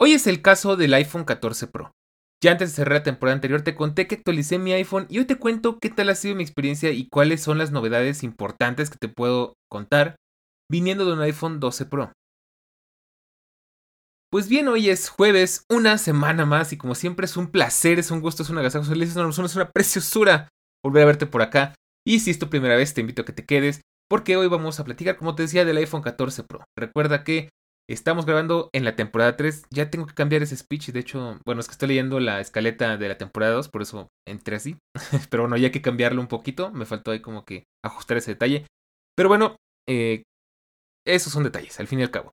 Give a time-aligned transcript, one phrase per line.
[0.00, 1.92] Hoy es el caso del iPhone 14 Pro.
[2.42, 5.24] Ya antes de cerrar la temporada anterior te conté que actualicé mi iPhone y hoy
[5.24, 8.98] te cuento qué tal ha sido mi experiencia y cuáles son las novedades importantes que
[8.98, 10.16] te puedo contar
[10.70, 12.12] viniendo de un iPhone 12 Pro.
[14.30, 18.10] Pues bien, hoy es jueves, una semana más y como siempre es un placer, es
[18.10, 20.48] un gusto, es una agasajo, es una, es una preciosura
[20.84, 21.72] volver a verte por acá.
[22.04, 24.80] Y si es tu primera vez te invito a que te quedes porque hoy vamos
[24.80, 26.64] a platicar, como te decía, del iPhone 14 Pro.
[26.76, 27.48] Recuerda que
[27.88, 29.66] Estamos grabando en la temporada 3.
[29.70, 30.88] Ya tengo que cambiar ese speech.
[30.88, 34.08] De hecho, bueno, es que estoy leyendo la escaleta de la temporada 2, por eso
[34.26, 34.78] entré así.
[35.30, 36.70] Pero bueno, ya hay que cambiarlo un poquito.
[36.70, 38.66] Me faltó ahí como que ajustar ese detalle.
[39.16, 39.56] Pero bueno,
[39.88, 40.22] eh,
[41.06, 42.32] esos son detalles, al fin y al cabo.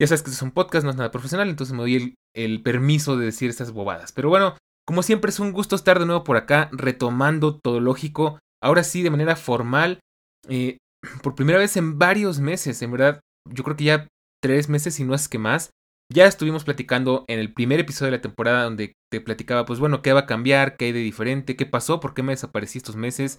[0.00, 2.62] Ya sabes que es un podcast, no es nada profesional, entonces me doy el, el
[2.62, 4.12] permiso de decir estas bobadas.
[4.12, 4.56] Pero bueno,
[4.86, 8.38] como siempre es un gusto estar de nuevo por acá, retomando todo lógico.
[8.62, 10.00] Ahora sí, de manera formal.
[10.48, 10.78] Eh,
[11.22, 13.20] por primera vez en varios meses, en verdad.
[13.48, 14.08] Yo creo que ya
[14.42, 15.70] tres meses, y no es que más.
[16.12, 20.02] Ya estuvimos platicando en el primer episodio de la temporada donde te platicaba, pues bueno,
[20.02, 22.96] qué va a cambiar, qué hay de diferente, qué pasó, por qué me desaparecí estos
[22.96, 23.38] meses.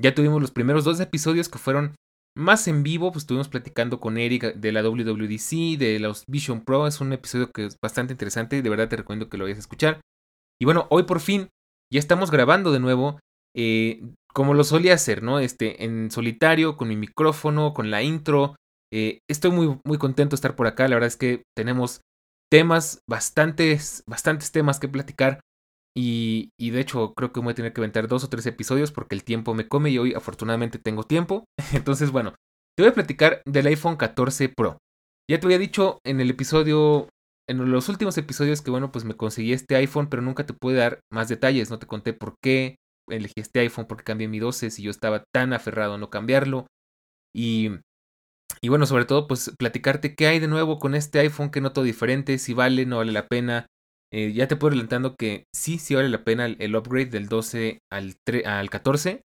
[0.00, 1.94] Ya tuvimos los primeros dos episodios que fueron
[2.36, 6.86] más en vivo, pues estuvimos platicando con Eric de la WWDC, de los Vision Pro,
[6.86, 9.60] es un episodio que es bastante interesante, de verdad te recomiendo que lo vayas a
[9.60, 10.00] escuchar.
[10.60, 11.48] Y bueno, hoy por fin
[11.92, 13.18] ya estamos grabando de nuevo,
[13.56, 14.02] eh,
[14.32, 15.40] como lo solía hacer, ¿no?
[15.40, 18.54] Este, en solitario, con mi micrófono, con la intro,
[18.92, 20.88] eh, estoy muy, muy contento de estar por acá.
[20.88, 22.00] La verdad es que tenemos
[22.50, 25.40] temas, bastantes, bastantes temas que platicar.
[25.96, 28.92] Y, y, de hecho creo que voy a tener que aventar dos o tres episodios
[28.92, 31.44] porque el tiempo me come y hoy afortunadamente tengo tiempo.
[31.72, 32.34] Entonces bueno,
[32.76, 34.78] te voy a platicar del iPhone 14 Pro.
[35.28, 37.08] Ya te había dicho en el episodio,
[37.48, 40.76] en los últimos episodios que bueno, pues me conseguí este iPhone, pero nunca te pude
[40.76, 41.70] dar más detalles.
[41.70, 42.76] No te conté por qué
[43.08, 46.10] elegí este iPhone, por qué cambié mi 12, si yo estaba tan aferrado a no
[46.10, 46.66] cambiarlo.
[47.34, 47.70] Y
[48.60, 51.82] y bueno, sobre todo, pues platicarte qué hay de nuevo con este iPhone, que noto
[51.82, 53.66] diferente, si vale, no vale la pena.
[54.12, 57.78] Eh, ya te puedo adelantando que sí, sí vale la pena el, upgrade del 12
[57.92, 59.22] al, al 14.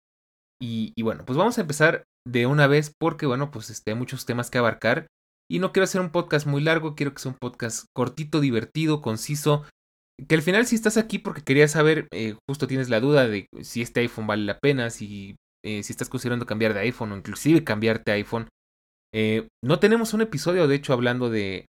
[0.60, 3.96] Y, y, bueno, pues vamos a empezar de una vez porque, bueno, pues este, hay
[3.96, 5.06] muchos temas que abarcar.
[5.50, 9.02] Y no quiero hacer un podcast muy largo, quiero que sea un podcast cortito, divertido,
[9.02, 9.64] conciso.
[10.28, 13.48] Que al final si estás aquí porque querías saber, eh, justo tienes la duda de
[13.62, 17.16] si este iPhone vale la pena, si, eh, si estás considerando cambiar de iPhone o
[17.16, 18.48] inclusive cambiarte iPhone,
[19.14, 21.66] eh, no tenemos un episodio, de hecho, hablando de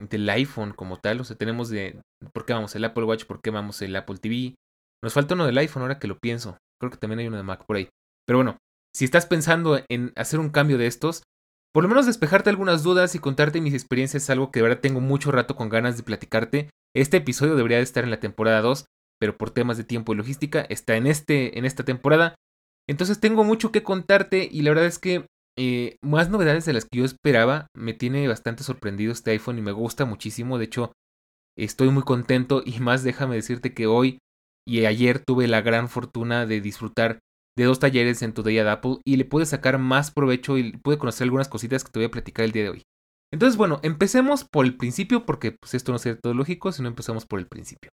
[0.00, 1.20] del iPhone como tal.
[1.20, 2.00] O sea, tenemos de
[2.32, 4.54] por qué vamos el Apple Watch, por qué vamos el Apple TV.
[5.02, 6.56] Nos falta uno del iPhone ahora que lo pienso.
[6.80, 7.88] Creo que también hay uno de Mac por ahí.
[8.26, 8.58] Pero bueno,
[8.94, 11.22] si estás pensando en hacer un cambio de estos,
[11.74, 14.80] por lo menos despejarte algunas dudas y contarte mis experiencias es algo que de verdad
[14.80, 16.70] tengo mucho rato con ganas de platicarte.
[16.94, 18.86] Este episodio debería de estar en la temporada 2,
[19.20, 22.34] pero por temas de tiempo y logística está en, este, en esta temporada.
[22.88, 25.26] Entonces tengo mucho que contarte y la verdad es que
[25.58, 27.66] eh, más novedades de las que yo esperaba.
[27.76, 30.56] Me tiene bastante sorprendido este iPhone y me gusta muchísimo.
[30.56, 30.92] De hecho,
[31.56, 34.18] estoy muy contento y más déjame decirte que hoy
[34.66, 37.18] y ayer tuve la gran fortuna de disfrutar
[37.56, 40.98] de dos talleres en Today at Apple y le pude sacar más provecho y pude
[40.98, 42.82] conocer algunas cositas que te voy a platicar el día de hoy.
[43.32, 47.26] Entonces, bueno, empecemos por el principio porque pues, esto no es todo lógico, sino empezamos
[47.26, 47.90] por el principio.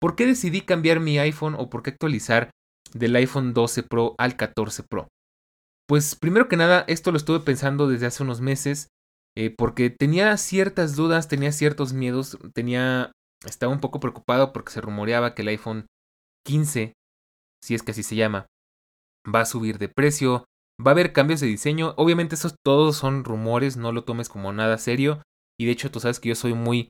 [0.00, 2.50] ¿Por qué decidí cambiar mi iPhone o por qué actualizar
[2.94, 5.08] del iPhone 12 Pro al 14 Pro?
[5.92, 8.88] Pues primero que nada, esto lo estuve pensando desde hace unos meses,
[9.36, 13.12] eh, porque tenía ciertas dudas, tenía ciertos miedos, tenía,
[13.44, 15.84] estaba un poco preocupado porque se rumoreaba que el iPhone
[16.46, 16.94] 15,
[17.62, 18.46] si es que así se llama,
[19.28, 20.46] va a subir de precio,
[20.80, 24.50] va a haber cambios de diseño, obviamente esos todos son rumores, no lo tomes como
[24.50, 25.20] nada serio,
[25.60, 26.88] y de hecho tú sabes que yo soy muy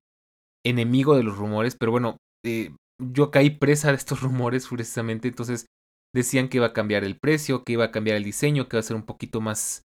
[0.64, 5.66] enemigo de los rumores, pero bueno, eh, yo caí presa de estos rumores precisamente, entonces
[6.14, 8.80] decían que iba a cambiar el precio, que iba a cambiar el diseño, que iba
[8.80, 9.82] a ser un poquito más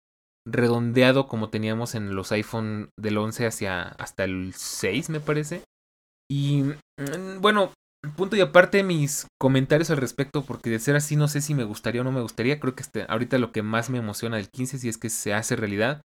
[0.47, 5.63] redondeado como teníamos en los iPhone del 11 hacia hasta el 6, me parece.
[6.31, 7.73] Y mm, bueno,
[8.17, 11.65] punto y aparte mis comentarios al respecto, porque de ser así no sé si me
[11.65, 12.61] gustaría o no me gustaría.
[12.61, 15.35] Creo que este, ahorita lo que más me emociona del 15, si es que se
[15.35, 16.03] hace realidad,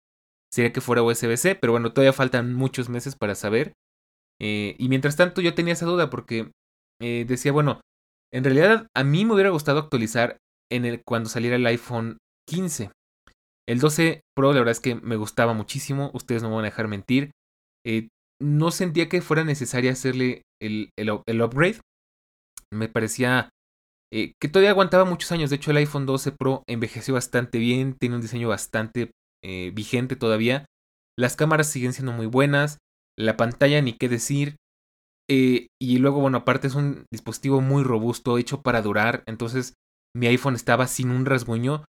[0.51, 3.73] sería que fuera USB-C, pero bueno, todavía faltan muchos meses para saber.
[4.39, 6.51] Eh, y mientras tanto yo tenía esa duda porque
[7.01, 7.81] eh, decía, bueno,
[8.33, 10.37] en realidad a mí me hubiera gustado actualizar
[10.71, 12.91] en el, cuando saliera el iPhone 15.
[13.67, 16.69] El 12 Pro la verdad es que me gustaba muchísimo, ustedes no me van a
[16.69, 17.31] dejar mentir.
[17.85, 18.07] Eh,
[18.41, 21.79] no sentía que fuera necesario hacerle el, upgrade.
[22.71, 23.49] Me parecía
[24.13, 25.49] eh, que todavía aguantaba muchos años.
[25.49, 29.11] De hecho, el iPhone 12 Pro envejeció bastante bien, tiene un diseño bastante
[29.43, 30.65] eh, vigente todavía.
[31.17, 32.77] Las cámaras siguen siendo muy buenas,
[33.17, 34.55] la pantalla ni qué decir.
[35.29, 39.23] Eh, y luego, bueno, aparte es un dispositivo muy robusto, hecho para durar.
[39.25, 39.73] Entonces,
[40.15, 41.85] mi iPhone estaba sin un rasguño.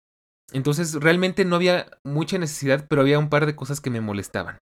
[0.53, 4.57] Entonces, realmente no había mucha necesidad, pero había un par de cosas que me molestaban.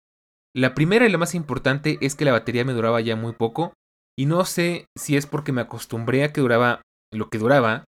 [0.55, 3.73] La primera y la más importante es que la batería me duraba ya muy poco.
[4.17, 6.81] Y no sé si es porque me acostumbré a que duraba
[7.11, 7.85] lo que duraba.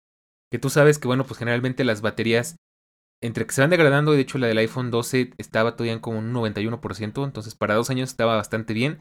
[0.51, 2.57] Que tú sabes que, bueno, pues generalmente las baterías
[3.23, 6.19] entre que se van degradando, de hecho la del iPhone 12 estaba todavía en como
[6.19, 8.99] un 91%, entonces para dos años estaba bastante bien.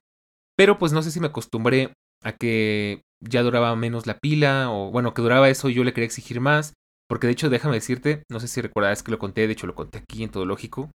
[0.60, 4.92] Pero pues no sé si me acostumbré a que ya duraba menos la pila, o
[4.92, 6.74] bueno, que duraba eso y yo le quería exigir más.
[7.08, 9.74] Porque de hecho, déjame decirte, no sé si recuerdas que lo conté, de hecho lo
[9.74, 10.92] conté aquí en Todo Lógico,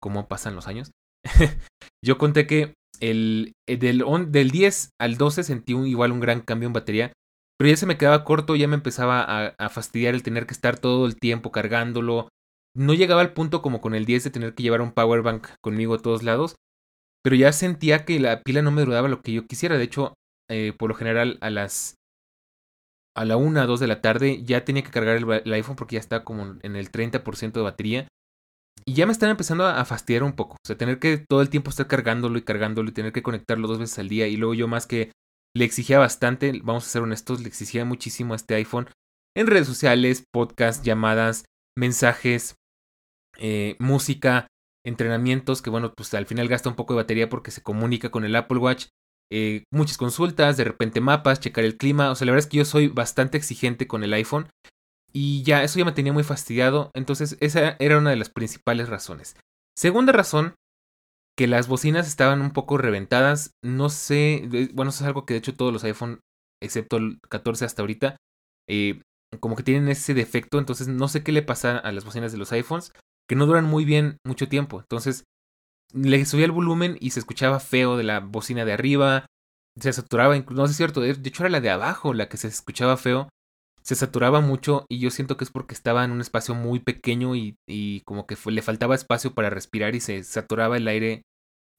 [0.00, 0.92] cómo pasan los años.
[2.02, 6.40] yo conté que el, eh, del, del 10 al 12 sentí un, igual un gran
[6.40, 7.12] cambio en batería,
[7.58, 10.54] pero ya se me quedaba corto, ya me empezaba a, a, fastidiar el tener que
[10.54, 12.30] estar todo el tiempo cargándolo.
[12.74, 15.48] No llegaba al punto como con el 10 de tener que llevar un power bank
[15.60, 16.56] conmigo a todos lados,
[17.22, 19.78] pero ya sentía que la pila no me duraba lo que yo quisiera.
[19.78, 20.14] De hecho,
[20.50, 21.96] eh, por lo general a las
[23.14, 25.94] a la 1 o 2 de la tarde ya tenía que cargar el, iPhone porque
[25.94, 28.08] ya estaba como en el 30% de batería
[28.84, 30.54] y ya me están empezando a fastidiar un poco.
[30.54, 33.68] O sea, tener que todo el tiempo estar cargándolo y cargándolo y tener que conectarlo
[33.68, 34.26] dos veces al día.
[34.26, 35.12] Y luego yo más que
[35.54, 38.88] le exigía bastante, vamos a ser honestos, le exigía muchísimo a este iPhone
[39.36, 41.44] en redes sociales, podcast, llamadas,
[41.76, 42.56] mensajes,
[43.38, 44.46] eh, música,
[44.84, 48.24] entrenamientos, que bueno, pues al final gasta un poco de batería porque se comunica con
[48.24, 48.86] el Apple Watch.
[49.30, 52.10] Eh, muchas consultas, de repente mapas, checar el clima.
[52.10, 54.48] O sea, la verdad es que yo soy bastante exigente con el iPhone
[55.12, 56.90] y ya, eso ya me tenía muy fastidiado.
[56.94, 59.36] Entonces, esa era una de las principales razones.
[59.76, 60.54] Segunda razón,
[61.36, 63.52] que las bocinas estaban un poco reventadas.
[63.62, 66.20] No sé, bueno, eso es algo que de hecho todos los iPhone,
[66.62, 68.16] excepto el 14 hasta ahorita,
[68.68, 69.02] eh,
[69.40, 70.58] como que tienen ese defecto.
[70.58, 72.92] Entonces, no sé qué le pasa a las bocinas de los iPhones,
[73.28, 74.80] que no duran muy bien mucho tiempo.
[74.80, 75.24] Entonces,
[75.92, 79.26] le subía el volumen y se escuchaba feo de la bocina de arriba.
[79.78, 82.96] Se saturaba, no es cierto, de hecho era la de abajo la que se escuchaba
[82.96, 83.28] feo
[83.82, 87.34] se saturaba mucho y yo siento que es porque estaba en un espacio muy pequeño
[87.34, 91.22] y, y como que le faltaba espacio para respirar y se saturaba el aire,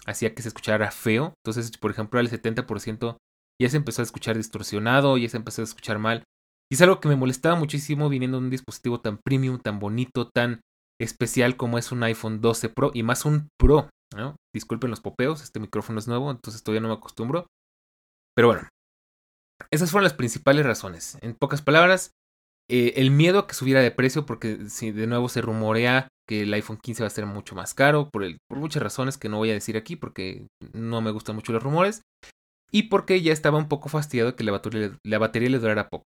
[0.05, 1.33] hacía que se escuchara feo.
[1.43, 3.17] Entonces, por ejemplo, al 70%
[3.61, 6.23] ya se empezó a escuchar distorsionado, ya se empezó a escuchar mal.
[6.69, 10.29] Y es algo que me molestaba muchísimo viniendo de un dispositivo tan premium, tan bonito,
[10.29, 10.59] tan
[11.03, 13.89] especial como es un iPhone 12 Pro y más un Pro.
[14.15, 14.35] ¿no?
[14.53, 17.47] Disculpen los popeos, este micrófono es nuevo, entonces todavía no me acostumbro.
[18.35, 18.67] Pero bueno,
[19.71, 21.17] esas fueron las principales razones.
[21.21, 22.11] En pocas palabras,
[22.69, 26.43] eh, el miedo a que subiera de precio, porque si de nuevo se rumorea que
[26.43, 29.29] el iPhone 15 va a ser mucho más caro, por, el, por muchas razones que
[29.29, 32.01] no voy a decir aquí, porque no me gustan mucho los rumores,
[32.71, 36.05] y porque ya estaba un poco fastidiado que la batería, la batería le durara poco.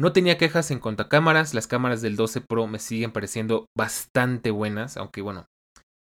[0.00, 3.66] No tenía quejas en cuanto a cámaras, las cámaras del 12 Pro me siguen pareciendo
[3.76, 5.44] bastante buenas, aunque bueno,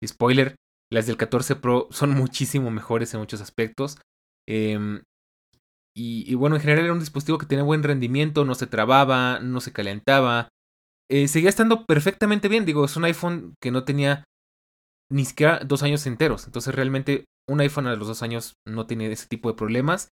[0.06, 0.54] spoiler,
[0.88, 3.98] las del 14 Pro son muchísimo mejores en muchos aspectos.
[4.48, 5.02] Eh,
[6.00, 9.60] y, bueno, en general era un dispositivo que tenía buen rendimiento, no se trababa, no
[9.60, 10.48] se calentaba.
[11.10, 12.64] Eh, seguía estando perfectamente bien.
[12.64, 14.22] Digo, es un iPhone que no tenía
[15.10, 16.46] ni siquiera dos años enteros.
[16.46, 20.10] Entonces realmente un iPhone a los dos años no tiene ese tipo de problemas.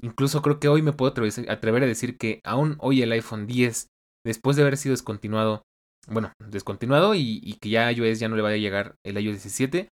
[0.00, 3.88] Incluso creo que hoy me puedo atrever a decir que aún hoy el iPhone 10,
[4.24, 5.62] después de haber sido descontinuado,
[6.08, 9.88] bueno, descontinuado y, que ya iOS ya no le vaya a llegar el iOS 17,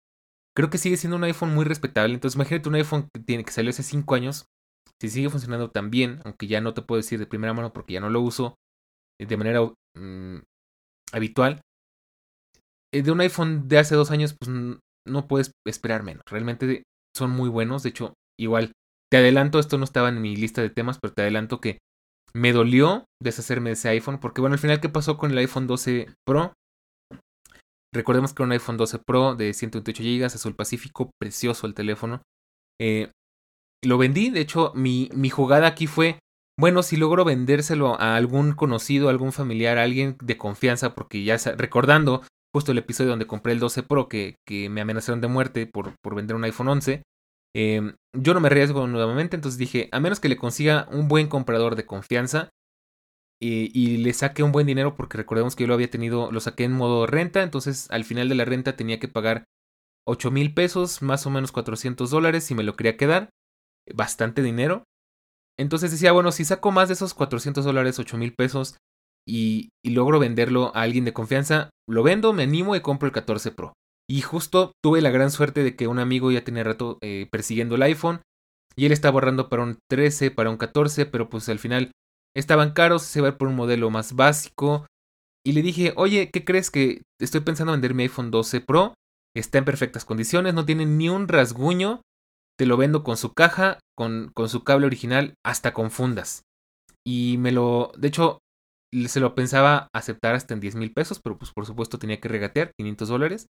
[0.56, 2.14] creo que sigue siendo un iPhone muy respetable.
[2.14, 4.46] Entonces imagínate un iPhone que, tiene, que salió hace 5 años,
[5.00, 7.94] si sigue funcionando tan bien, aunque ya no te puedo decir de primera mano porque
[7.94, 8.56] ya no lo uso
[9.20, 9.60] eh, de manera
[9.96, 10.38] mm,
[11.12, 11.60] habitual,
[12.94, 14.50] eh, de un iPhone de hace dos años, pues
[15.06, 16.22] no puedes esperar menos.
[16.30, 16.84] Realmente
[17.16, 17.82] son muy buenos.
[17.82, 18.72] De hecho, igual,
[19.14, 21.78] te adelanto, esto no estaba en mi lista de temas, pero te adelanto que
[22.34, 24.18] me dolió deshacerme de ese iPhone.
[24.18, 26.52] Porque bueno, al final, ¿qué pasó con el iPhone 12 Pro?
[27.94, 32.22] Recordemos que era un iPhone 12 Pro de 128 GB, azul pacífico, precioso el teléfono.
[32.80, 33.12] Eh,
[33.84, 36.18] lo vendí, de hecho, mi, mi jugada aquí fue,
[36.58, 42.22] bueno, si logro vendérselo a algún conocido, algún familiar, alguien de confianza, porque ya recordando
[42.52, 45.94] justo el episodio donde compré el 12 Pro que, que me amenazaron de muerte por,
[46.02, 47.04] por vender un iPhone 11.
[47.54, 51.28] Em, yo no me arriesgo nuevamente, entonces dije, a menos que le consiga un buen
[51.28, 52.50] comprador de confianza
[53.40, 56.64] y, le saque un buen dinero, porque recordemos que yo lo había tenido, lo saqué
[56.64, 59.44] en modo renta, entonces al final de la renta tenía que pagar
[60.06, 63.30] 8 mil pesos, más o menos 400 dólares, si me lo quería quedar,
[63.92, 64.84] bastante dinero.
[65.58, 68.76] Entonces decía, bueno, si saco más de esos 400 dólares, 8 mil pesos,
[69.26, 73.52] y, logro venderlo a alguien de confianza, lo vendo, me animo y compro el 14
[73.52, 73.72] Pro.
[74.08, 77.76] Y justo tuve la gran suerte de que un amigo ya tenía rato eh, persiguiendo
[77.76, 78.20] el iPhone
[78.76, 81.92] y él estaba ahorrando para un 13, para un 14, pero pues al final
[82.36, 84.86] estaban caros, se va por un modelo más básico.
[85.46, 88.94] Y le dije, oye, ¿qué crees que estoy pensando en vender mi iPhone 12 Pro?
[89.36, 92.02] Está en perfectas condiciones, no tiene ni un rasguño.
[92.58, 96.42] Te lo vendo con su caja, con, con su cable original, hasta con fundas.
[97.06, 98.38] Y me lo, de hecho,
[99.06, 102.28] se lo pensaba aceptar hasta en 10 mil pesos, pero pues por supuesto tenía que
[102.28, 103.46] regatear 500 dólares.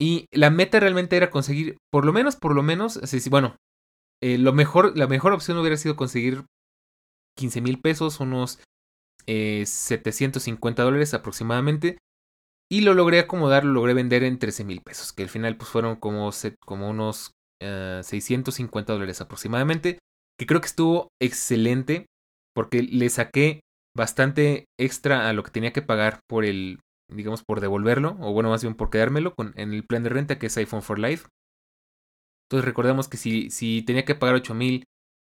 [0.00, 3.56] Y la meta realmente era conseguir, por lo menos, por lo menos, bueno,
[4.22, 6.44] eh, lo mejor, la mejor opción hubiera sido conseguir
[7.36, 8.60] 15 mil pesos, unos
[9.26, 11.98] 750 eh, dólares aproximadamente.
[12.70, 15.68] Y lo logré acomodar, lo logré vender en 13 mil pesos, que al final pues
[15.70, 16.30] fueron como,
[16.64, 19.98] como unos 650 eh, dólares aproximadamente.
[20.38, 22.06] Que creo que estuvo excelente
[22.54, 23.60] porque le saqué
[23.94, 28.50] bastante extra a lo que tenía que pagar por el, digamos, por devolverlo, o bueno,
[28.50, 31.28] más bien por quedármelo con, en el plan de renta que es iPhone for Life.
[32.48, 34.84] Entonces recordemos que si, si tenía que pagar 8 mil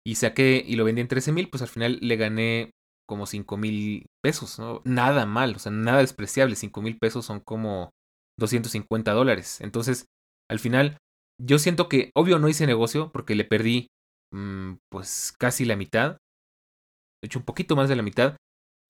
[0.06, 2.72] y saqué y lo vendí en 13 mil, pues al final le gané
[3.08, 4.60] como 5 mil pesos.
[4.86, 6.56] Nada mal, o sea, nada despreciable.
[6.56, 7.92] 5 mil pesos son como
[8.40, 9.62] 250 dólares.
[9.62, 10.06] Entonces,
[10.50, 10.98] al final,
[11.40, 13.88] yo siento que, obvio, no hice negocio porque le perdí,
[14.34, 16.18] mm, pues, casi la mitad.
[17.22, 18.38] De hecho, un poquito más de la mitad.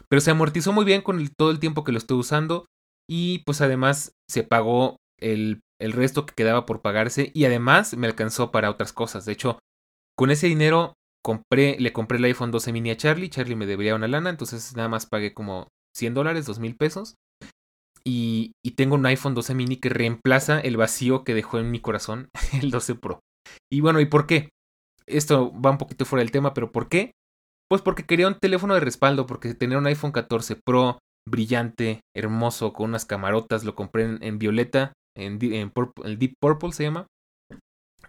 [0.08, 2.66] Pero se amortizó muy bien con todo el tiempo que lo estuve usando.
[3.14, 7.30] Y pues además se pagó el, el resto que quedaba por pagarse.
[7.34, 9.26] Y además me alcanzó para otras cosas.
[9.26, 9.60] De hecho,
[10.18, 13.96] con ese dinero compré, le compré el iPhone 12 mini a Charlie, Charlie me debería
[13.96, 17.16] una lana, entonces nada más pagué como 100 dólares, 2 mil pesos.
[18.06, 21.82] Y, y, tengo un iPhone 12 mini que reemplaza el vacío que dejó en mi
[21.82, 22.30] corazón
[22.64, 23.20] el 12 Pro.
[23.70, 24.52] Y bueno, ¿y por qué?
[25.06, 27.12] Esto va un poquito fuera del tema, pero ¿por qué?
[27.70, 32.74] Pues porque quería un teléfono de respaldo, porque tener un iPhone 14 Pro brillante, hermoso,
[32.74, 37.08] con unas camarotas, lo compré en, violeta, en, el Deep Purple se llama.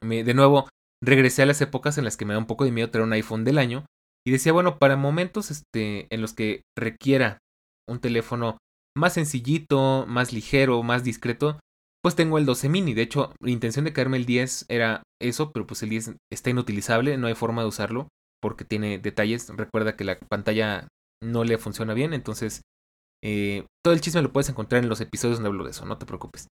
[0.00, 0.68] Me, de nuevo,
[1.02, 3.12] regresé a las épocas en las que me da un poco de miedo tener un
[3.12, 3.84] iPhone del año
[4.26, 7.38] y decía, bueno, para momentos este, en los que requiera
[7.88, 8.58] un teléfono
[8.96, 11.58] más sencillito, más ligero, más discreto,
[12.02, 12.94] pues tengo el 12 mini.
[12.94, 16.50] De hecho, la intención de caerme el 10 era eso, pero pues el 10 está
[16.50, 18.08] inutilizable, no hay forma de usarlo
[18.40, 19.48] porque tiene detalles.
[19.48, 20.88] Recuerda que la pantalla
[21.22, 22.62] no le funciona bien, entonces
[23.22, 25.98] eh, todo el chisme lo puedes encontrar en los episodios donde hablo de eso, no
[25.98, 26.48] te preocupes.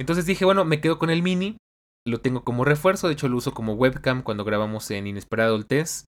[0.00, 1.56] Entonces dije, bueno, me quedo con el mini
[2.06, 6.04] lo tengo como refuerzo, de hecho lo uso como webcam cuando grabamos en Inesperado Test.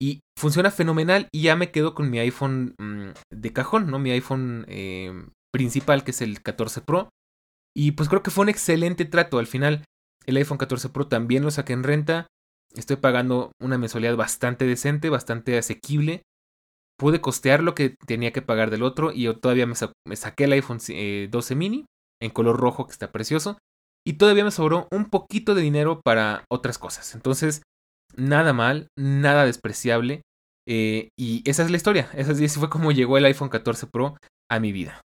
[0.00, 3.98] Y funciona fenomenal y ya me quedo con mi iPhone mm, de cajón, ¿no?
[3.98, 5.10] Mi iPhone eh,
[5.54, 7.08] principal que es el 14 Pro.
[7.74, 9.38] Y pues creo que fue un excelente trato.
[9.38, 9.84] Al final
[10.26, 12.26] el iPhone 14 Pro también lo saqué en renta.
[12.74, 16.22] Estoy pagando una mensualidad bastante decente, bastante asequible.
[16.98, 19.74] Pude costear lo que tenía que pagar del otro y yo todavía me,
[20.16, 21.84] saqué el iPhone 12 eh, mini
[22.22, 23.58] en color rojo que está precioso
[24.06, 27.14] y todavía me sobró un poquito de dinero para otras cosas.
[27.14, 27.62] Entonces,
[28.14, 30.22] nada mal, nada despreciable.
[30.68, 32.08] Eh, y esa es la historia.
[32.14, 34.16] Esa fue como llegó el iPhone 14 Pro
[34.50, 35.00] a mi vida.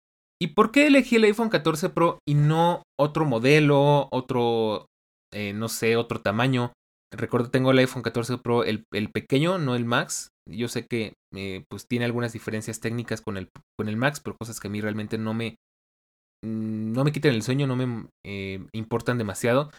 [0.41, 4.87] ¿Y por qué elegí el iPhone 14 Pro y no otro modelo, otro,
[5.33, 6.73] eh, no sé, otro tamaño?
[7.13, 10.29] Recuerdo, tengo el iPhone 14 Pro, el, pequeño, no el Max.
[10.49, 14.37] Yo sé que eh, pues tiene algunas diferencias técnicas con el, con el Max, pero
[14.37, 15.57] cosas que a mí realmente no me,
[16.43, 19.71] Mm, no me quiten el sueño, no me eh, importan demasiado.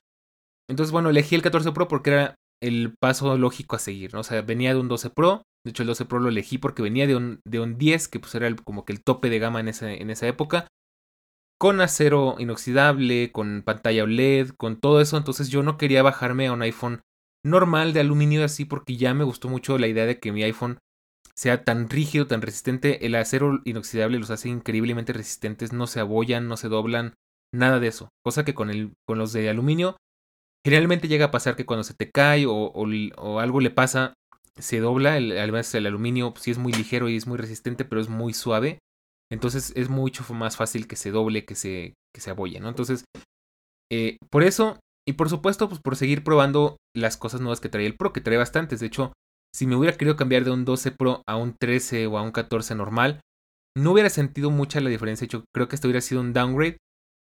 [0.68, 4.20] Entonces, bueno, elegí el 14 Pro porque era el paso lógico a seguir, ¿no?
[4.20, 5.42] O sea, venía de un 12 Pro.
[5.64, 8.20] De hecho, el 12 Pro lo elegí porque venía de un, de un 10, que
[8.20, 10.68] pues era como que el tope de gama en, en esa época.
[11.58, 15.16] Con acero inoxidable, con pantalla OLED, con todo eso.
[15.16, 17.00] Entonces yo no quería bajarme a un iPhone
[17.44, 20.78] normal de aluminio así porque ya me gustó mucho la idea de que mi iPhone
[21.38, 23.06] sea tan rígido, tan resistente.
[23.06, 27.14] El acero inoxidable los hace increíblemente resistentes, no se abollan, no se doblan,
[27.54, 28.08] nada de eso.
[28.24, 29.96] Cosa que con, el, con los de aluminio
[30.64, 34.14] generalmente llega a pasar que cuando se te cae o, algo le pasa,
[34.58, 35.16] se dobla.
[35.16, 38.34] El, además el aluminio sí es muy ligero y es muy resistente, pero es muy
[38.34, 38.80] suave.
[39.30, 42.68] Entonces es mucho más fácil que se doble, que se, que se abolle, ¿no?
[42.68, 43.04] Entonces,
[43.92, 47.86] eh, por eso, y por supuesto, pues por seguir probando las cosas nuevas que trae
[47.86, 48.80] el Pro, que trae bastantes.
[48.80, 49.14] De hecho,
[49.56, 52.30] si me hubiera querido cambiar de un 12 Pro a un 13 o a un
[52.30, 53.22] 14 normal,
[53.74, 55.26] no hubiera sentido mucha la diferencia.
[55.26, 56.76] Yo creo que esto hubiera sido un downgrade.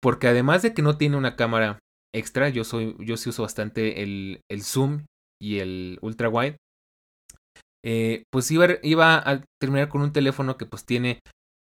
[0.04, 1.80] porque además de que no tiene una cámara
[2.14, 5.06] extra, yo soy, yo sí uso bastante el, el zoom
[5.42, 6.58] y el ultra wide.
[7.86, 11.22] Eh, pues iba, iba, a terminar con un teléfono que pues tiene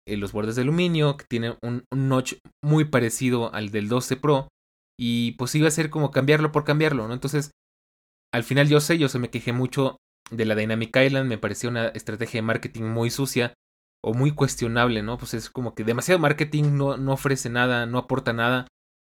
[0.08, 4.18] eh, los bordes de aluminio, que tiene un, un, notch muy parecido al del 12
[4.18, 4.50] Pro.
[4.98, 7.14] Y pues iba a ser como cambiarlo por cambiarlo, ¿no?
[7.14, 7.52] Entonces,
[8.34, 9.98] al final yo sé, yo se me quejé mucho
[10.32, 13.54] de la Dynamic Island, me pareció una estrategia de marketing muy sucia
[14.04, 15.18] o muy cuestionable, ¿no?
[15.18, 18.68] Pues es como que demasiado marketing no, no ofrece nada, no aporta nada.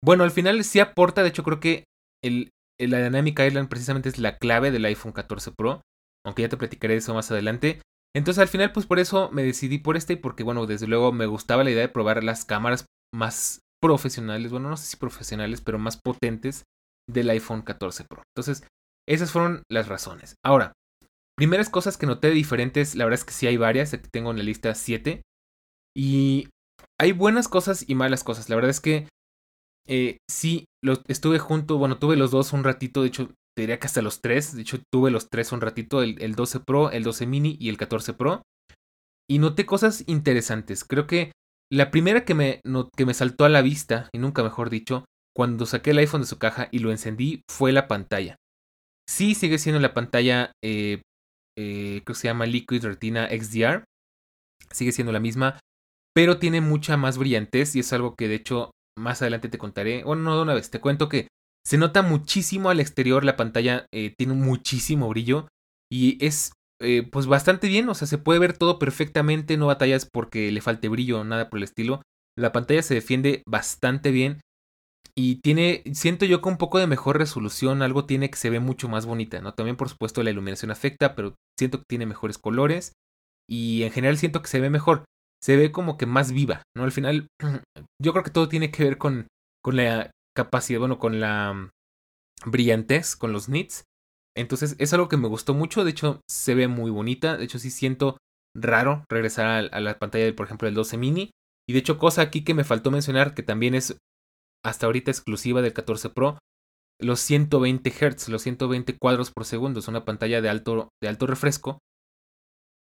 [0.04, 1.86] Bueno, al final sí aporta, de hecho creo que
[2.24, 5.82] el, la Dynamic Island precisamente es la clave del iPhone 14 Pro,
[6.26, 7.82] aunque ya te platicaré de eso más adelante.
[8.16, 11.26] Entonces al final pues por eso me decidí por este, porque bueno, desde luego me
[11.26, 15.80] gustaba la idea de probar las cámaras más profesionales, bueno, no sé si profesionales, pero
[15.80, 16.64] más potentes
[17.10, 18.24] del iPhone 14 Pro.
[18.36, 18.68] Entonces,
[19.08, 20.36] esas fueron las razones.
[20.44, 20.74] Ahora,
[21.38, 24.38] primeras cosas que noté diferentes, la verdad es que sí hay varias, aquí tengo en
[24.38, 25.22] la lista 7.
[25.96, 26.50] Y
[27.00, 28.50] hay buenas cosas y malas cosas.
[28.50, 29.08] La verdad es que
[29.88, 33.80] eh, sí, lo, estuve junto, bueno, tuve los dos un ratito, de hecho, te diría
[33.80, 36.92] que hasta los tres, de hecho, tuve los tres un ratito, el, el 12 Pro,
[36.92, 38.42] el 12 mini y el 14 Pro.
[39.30, 40.84] Y noté cosas interesantes.
[40.84, 41.32] Creo que
[41.72, 42.62] la primera que me,
[42.96, 45.06] que me saltó a la vista, y nunca mejor dicho,
[45.36, 48.36] cuando saqué el iPhone de su caja y lo encendí, fue la pantalla.
[49.08, 51.02] Sí, sigue siendo la pantalla, eh,
[51.58, 53.84] eh, creo que se llama Liquid Retina XDR.
[54.72, 55.60] Sigue siendo la misma,
[56.16, 60.04] pero tiene mucha más brillantez y es algo que de hecho más adelante te contaré.
[60.04, 61.28] Bueno, no de una vez, te cuento que
[61.66, 65.48] se nota muchísimo al exterior, la pantalla eh, tiene muchísimo brillo
[65.92, 66.52] y es
[66.82, 70.62] eh, pues bastante bien, o sea, se puede ver todo perfectamente, no batallas porque le
[70.62, 72.02] falte brillo, nada por el estilo.
[72.38, 74.42] La pantalla se defiende bastante bien
[75.16, 78.60] y tiene, siento yo con un poco de mejor resolución, algo tiene que se ve
[78.60, 79.54] mucho más bonita, ¿no?
[79.54, 82.92] También por supuesto la iluminación afecta, pero siento que tiene mejores colores
[83.50, 85.06] y en general siento que se ve mejor,
[85.42, 86.84] se ve como que más viva, ¿no?
[86.84, 87.28] Al final
[88.02, 89.28] yo creo que todo tiene que ver con,
[89.64, 91.70] con la capacidad, bueno, con la mm,
[92.52, 93.86] brillantez, con los nits
[94.36, 97.60] entonces es algo que me gustó mucho, de hecho se ve muy bonita, de hecho
[97.60, 98.18] sí siento
[98.56, 101.32] raro regresar a, la pantalla, del, por ejemplo, del 12 mini.
[101.68, 103.98] Y de hecho cosa aquí que me faltó mencionar, que también es
[104.64, 106.38] hasta ahorita exclusiva del 14 Pro,
[107.00, 111.28] los 120 Hz, los 120 cuadros por segundo, es una pantalla de alto, de alto
[111.28, 111.80] refresco.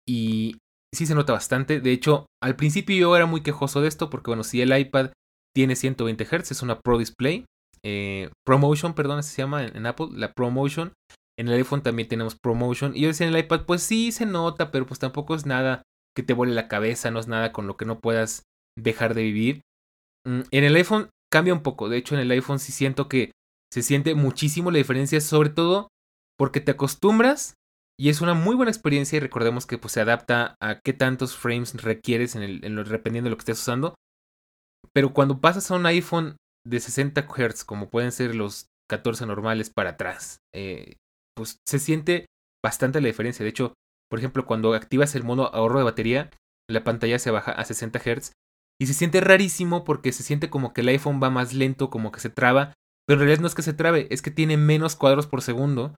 [0.06, 0.56] Y
[0.94, 4.30] sí se nota bastante, de hecho al principio yo era muy quejoso de esto, porque
[4.30, 5.12] bueno, si el iPad
[5.54, 7.44] tiene 120 Hz, es una Pro Display,
[7.84, 10.92] eh, ProMotion, perdón, se llama en, en Apple, la ProMotion.
[11.38, 12.96] En el iPhone también tenemos ProMotion.
[12.96, 15.82] Y yo decía en el iPad, pues sí se nota, pero pues tampoco es nada
[16.16, 18.42] que te vuele la cabeza, no es nada con lo que no puedas
[18.76, 19.60] dejar de vivir.
[20.26, 21.88] Mm, en el iPhone cambia un poco.
[21.88, 23.30] De hecho, en el iPhone sí siento que
[23.72, 25.88] se siente muchísimo la diferencia, sobre todo
[26.38, 27.54] porque te acostumbras
[28.00, 31.36] y es una muy buena experiencia y recordemos que pues, se adapta a qué tantos
[31.36, 33.94] frames requieres dependiendo de lo que estés usando.
[34.92, 39.70] Pero cuando pasas a un iPhone de 60 Hz, como pueden ser los 14 normales
[39.70, 40.96] para atrás, eh,
[41.38, 42.26] pues se siente
[42.64, 43.44] bastante la diferencia.
[43.44, 43.74] De hecho,
[44.10, 46.30] por ejemplo, cuando activas el modo ahorro de batería,
[46.68, 48.32] la pantalla se baja a 60 Hz
[48.80, 52.10] y se siente rarísimo porque se siente como que el iPhone va más lento, como
[52.10, 52.74] que se traba,
[53.06, 55.94] pero en realidad no es que se trabe, es que tiene menos cuadros por segundo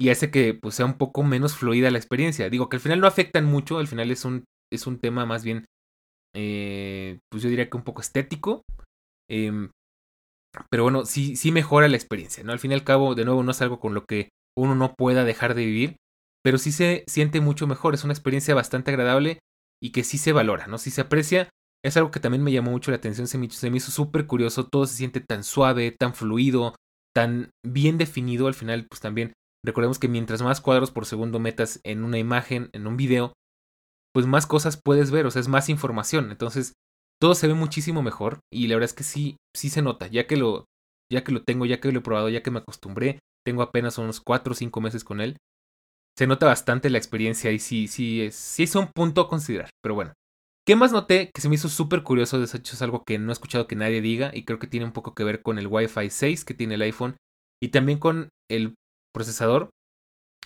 [0.00, 2.50] y hace que pues, sea un poco menos fluida la experiencia.
[2.50, 5.44] Digo que al final no afectan mucho, al final es un, es un tema más
[5.44, 5.64] bien,
[6.34, 8.62] eh, pues yo diría que un poco estético.
[9.30, 9.70] Em,
[10.70, 12.52] pero bueno, sí, sí mejora la experiencia, ¿no?
[12.52, 14.94] Al fin y al cabo, de nuevo, no es algo con lo que uno no
[14.94, 15.96] pueda dejar de vivir,
[16.44, 19.38] pero sí se siente mucho mejor, es una experiencia bastante agradable
[19.82, 20.78] y que sí se valora, ¿no?
[20.78, 21.48] Si se aprecia,
[21.84, 24.26] es algo que también me llamó mucho la atención, se me, se me hizo súper
[24.26, 26.74] curioso, todo se siente tan suave, tan fluido,
[27.14, 29.32] tan bien definido al final, pues también
[29.64, 33.32] recordemos que mientras más cuadros por segundo metas en una imagen, en un video,
[34.12, 36.74] pues más cosas puedes ver, o sea, es más información, entonces
[37.20, 40.26] todo se ve muchísimo mejor y la verdad es que sí, sí se nota, ya
[40.26, 40.66] que lo,
[41.10, 43.98] ya que lo tengo, ya que lo he probado, ya que me acostumbré, tengo apenas
[43.98, 45.36] unos 4 o 5 meses con él.
[46.16, 49.70] Se nota bastante la experiencia y sí, sí, es, sí es un punto a considerar.
[49.82, 50.12] Pero bueno.
[50.64, 52.38] ¿Qué más noté que se me hizo súper curioso?
[52.38, 54.86] De hecho, es algo que no he escuchado que nadie diga y creo que tiene
[54.86, 57.16] un poco que ver con el Wi-Fi 6 que tiene el iPhone
[57.60, 58.76] y también con el
[59.12, 59.70] procesador.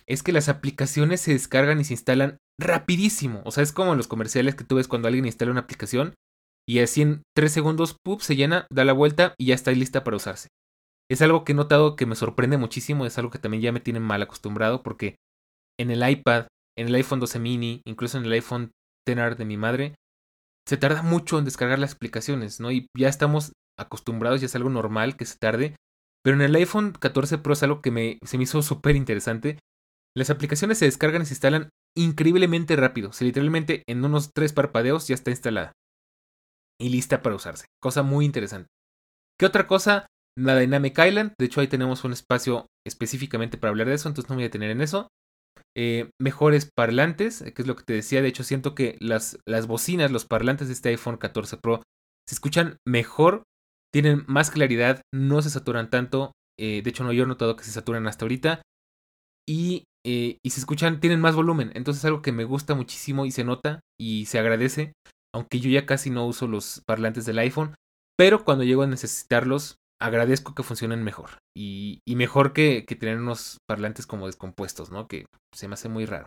[0.06, 3.42] Es que las aplicaciones se descargan y se instalan rapidísimo.
[3.44, 6.14] O sea, es como en los comerciales que tú ves cuando alguien instala una aplicación
[6.66, 8.20] y así en 3 segundos, ¡pup!
[8.20, 10.48] se llena, da la vuelta y ya está lista para usarse.
[11.10, 13.80] Es algo que he notado que me sorprende muchísimo, es algo que también ya me
[13.80, 15.16] tiene mal acostumbrado porque
[15.78, 18.72] en el iPad, en el iPhone 12 mini, incluso en el iPhone
[19.06, 19.94] XR de mi madre,
[20.66, 22.72] se tarda mucho en descargar las aplicaciones, ¿no?
[22.72, 25.76] Y ya estamos acostumbrados, ya es algo normal que se tarde.
[26.24, 29.60] Pero en el iPhone 14 Pro es algo que me, se me hizo súper interesante.
[30.16, 33.10] Las aplicaciones se descargan y se instalan increíblemente rápido.
[33.10, 35.72] O sea, literalmente en unos tres parpadeos ya está instalada.
[36.80, 37.66] Y lista para usarse.
[37.80, 38.68] Cosa muy interesante.
[39.38, 40.06] ¿Qué otra cosa?
[40.38, 41.32] La Dynamic Island.
[41.38, 44.44] De hecho, ahí tenemos un espacio específicamente para hablar de eso, entonces no me voy
[44.44, 45.08] a detener en eso.
[45.78, 48.22] Eh, mejores parlantes, que es lo que te decía.
[48.22, 51.82] De hecho, siento que las, las bocinas, los parlantes de este iPhone 14 Pro
[52.28, 53.44] se escuchan mejor,
[53.92, 56.32] tienen más claridad, no se saturan tanto.
[56.58, 58.62] Eh, de hecho, no, yo he notado que se saturan hasta ahorita.
[59.48, 61.70] Y, eh, y se escuchan, tienen más volumen.
[61.74, 64.92] Entonces es algo que me gusta muchísimo y se nota y se agradece.
[65.34, 67.74] Aunque yo ya casi no uso los parlantes del iPhone.
[68.18, 71.38] Pero cuando llego a necesitarlos, agradezco que funcionen mejor.
[71.56, 75.08] Y, mejor que, tener unos parlantes como descompuestos, ¿no?
[75.08, 76.26] Que se me hace muy raro.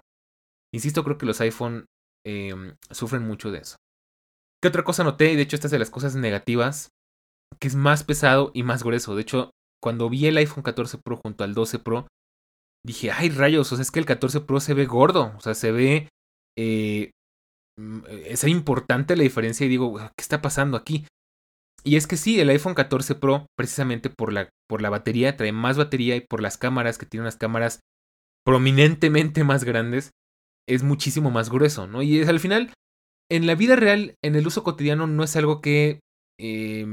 [0.74, 1.86] Insisto, creo que los iPhone
[2.26, 2.54] eh,
[2.92, 3.76] sufren mucho de eso.
[4.62, 5.36] ¿Qué otra cosa noté?
[5.36, 6.90] De hecho, esta es de las cosas negativas.
[7.60, 9.16] Que es más pesado y más grueso.
[9.16, 9.52] De hecho,
[9.82, 12.08] cuando vi el iPhone 14 Pro junto al 12 Pro,
[12.86, 15.34] dije, ay rayos, o sea, es que el 14 Pro se ve gordo.
[15.38, 16.10] O sea, se ve...
[16.58, 17.12] Eh,
[17.80, 21.06] mm, es importante la diferencia y digo, ¿qué está pasando aquí?
[21.84, 25.52] Y es que sí, el iPhone 14 Pro, precisamente por la, por la batería, trae
[25.52, 27.80] más batería y por las cámaras, que tiene unas cámaras
[28.46, 30.12] prominentemente más grandes,
[30.68, 32.02] es muchísimo más grueso, ¿no?
[32.02, 32.74] Y es al final,
[33.30, 36.00] en la vida real, en el uso cotidiano, no es algo que
[36.39, 36.86] eh,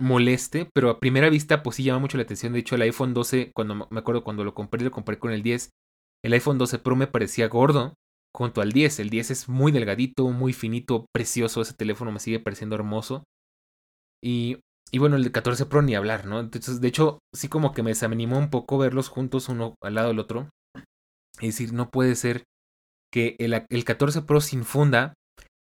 [0.00, 2.52] moleste, pero a primera vista, pues sí llama mucho la atención.
[2.52, 5.42] De hecho, el iPhone 12, cuando me acuerdo cuando lo compré, lo compré con el
[5.42, 5.70] 10,
[6.24, 7.94] el iPhone 12 Pro me parecía gordo
[8.34, 9.00] junto al 10.
[9.00, 11.62] El 10 es muy delgadito, muy finito, precioso.
[11.62, 13.24] Ese teléfono me sigue pareciendo hermoso.
[14.22, 14.58] Y,
[14.90, 16.40] y bueno, el de 14 Pro ni hablar, ¿no?
[16.40, 20.08] Entonces, de hecho, sí como que me desanimó un poco verlos juntos uno al lado
[20.08, 20.50] del otro.
[21.40, 22.44] Es decir, no puede ser
[23.12, 25.14] que el, el 14 Pro sin funda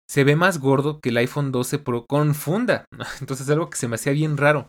[0.09, 2.85] se ve más gordo que el iPhone 12 Pro con funda.
[3.21, 4.67] Entonces es algo que se me hacía bien raro.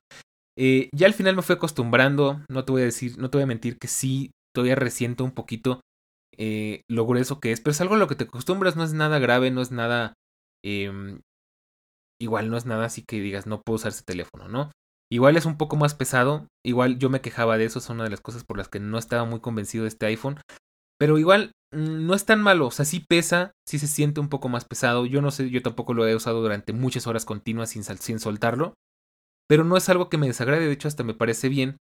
[0.58, 3.44] Eh, ya al final me fui acostumbrando, no te voy a decir, no te voy
[3.44, 5.80] a mentir que sí, todavía resiento un poquito
[6.36, 8.92] eh, lo grueso que es, pero es algo a lo que te acostumbras, no es
[8.92, 10.12] nada grave, no es nada
[10.62, 11.18] eh,
[12.20, 14.70] igual no es nada así que digas no puedo usar ese teléfono, ¿no?
[15.12, 18.10] Igual es un poco más pesado, igual yo me quejaba de eso, es una de
[18.10, 20.38] las cosas por las que no estaba muy convencido de este iPhone,
[20.98, 24.28] pero igual mm, no es tan malo, o sea, sí pesa, sí se siente un
[24.28, 27.70] poco más pesado, yo no sé, yo tampoco lo he usado durante muchas horas continuas
[27.70, 28.74] sin, sin soltarlo,
[29.48, 31.76] pero no es algo que me desagrade, de hecho hasta me parece bien,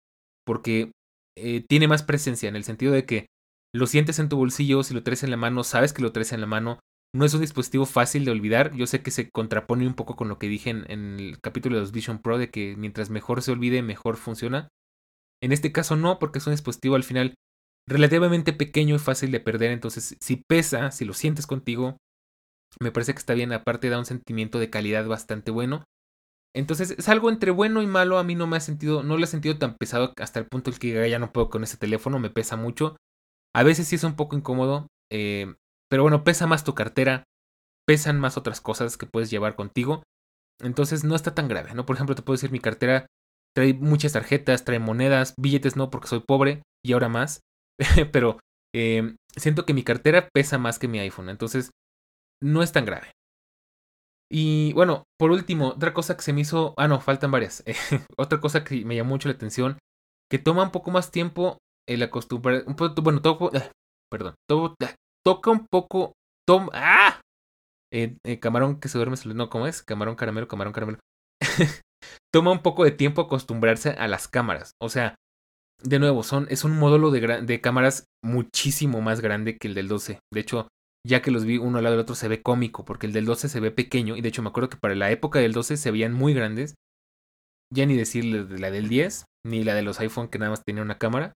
[0.46, 0.92] porque
[1.37, 3.27] eh, tiene más presencia en el sentido de que
[3.75, 6.33] lo sientes en tu bolsillo, si lo traes en la mano, sabes que lo traes
[6.33, 6.79] en la mano,
[7.14, 8.75] no es un dispositivo fácil de olvidar.
[8.75, 11.81] Yo sé que se contrapone un poco con lo que dije en, el capítulo de
[11.81, 14.69] los Vision Pro de que mientras mejor se olvide, mejor funciona.
[15.42, 17.35] En este caso no, porque es un dispositivo al final
[17.88, 19.71] relativamente pequeño y fácil de perder.
[19.71, 21.97] Entonces, si pesa, si lo sientes contigo,
[22.81, 23.53] me parece que está bien.
[23.53, 25.85] Aparte, da un sentimiento de calidad bastante bueno.
[26.55, 28.19] Entonces, es algo entre bueno y malo.
[28.19, 30.71] A mí no me ha sentido, no lo he sentido tan pesado hasta el punto
[30.71, 32.97] en que ya no puedo con ese teléfono, me pesa mucho.
[33.55, 34.88] A veces sí es un poco incómodo.
[35.11, 35.55] Eh,
[35.90, 37.25] pero bueno, pesa más tu cartera,
[37.87, 40.03] pesan más otras cosas que puedes llevar contigo.
[40.61, 41.87] Entonces no está tan grave, ¿no?
[41.87, 43.07] Por ejemplo, te puedo decir, mi cartera
[43.55, 47.40] trae muchas tarjetas, trae monedas, billetes no porque soy pobre y ahora más.
[48.12, 48.38] pero
[48.75, 51.70] eh, siento que mi cartera pesa más que mi iPhone, entonces
[52.42, 53.12] no es tan grave.
[54.31, 57.62] Y bueno, por último, otra cosa que se me hizo, ah no, faltan varias.
[58.18, 59.79] otra cosa que me llamó mucho la atención,
[60.31, 63.51] que toma un poco más tiempo el acostumbrar, un poco, bueno, todo,
[64.11, 64.75] perdón, todo,
[65.27, 66.12] toca un poco.
[66.47, 67.21] Tom, ¡Ah!
[68.41, 69.83] Camarón que se duerme, no, ¿cómo es?
[69.83, 70.99] Camarón caramelo, camarón caramelo.
[72.33, 74.71] Toma un poco de tiempo acostumbrarse a las cámaras.
[74.81, 75.17] O sea,
[75.83, 79.89] de nuevo, son, es un módulo de, de cámaras muchísimo más grande que el del
[79.89, 80.21] 12.
[80.33, 80.69] De hecho,
[81.05, 83.25] ya que los vi uno al lado del otro, se ve cómico, porque el del
[83.25, 84.17] 12 se ve pequeño.
[84.17, 86.75] Y de hecho, me acuerdo que para la época del 12 se veían muy grandes.
[87.75, 90.83] Ya ni decir la del 10, ni la de los iPhone que nada más tenía
[90.83, 91.33] una cámara.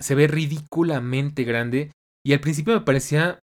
[0.00, 1.92] Se ve ridículamente grande.
[2.26, 3.40] Y al principio me parecía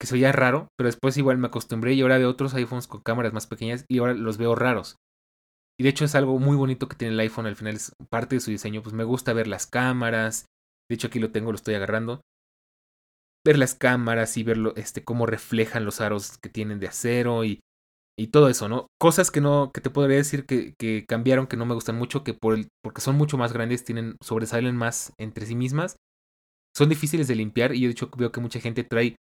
[0.00, 3.02] que se oía raro, pero después igual me acostumbré y ahora veo otros iPhones con
[3.02, 4.96] cámaras más pequeñas y ahora los veo raros.
[5.78, 8.36] Y de hecho es algo muy bonito que tiene el iPhone, al final es parte
[8.36, 10.46] de su diseño, pues me gusta ver las cámaras.
[10.88, 12.20] De hecho aquí lo tengo, lo estoy agarrando.
[13.44, 17.60] Ver las cámaras y ver este, cómo reflejan los aros que tienen de acero y,
[18.18, 18.86] y todo eso, ¿no?
[18.98, 22.24] Cosas que no, que te podría decir que, que cambiaron, que no me gustan mucho,
[22.24, 25.96] que por el, porque son mucho más grandes, tienen, sobresalen más entre sí mismas
[26.76, 29.16] son difíciles de limpiar y de hecho veo que mucha gente trae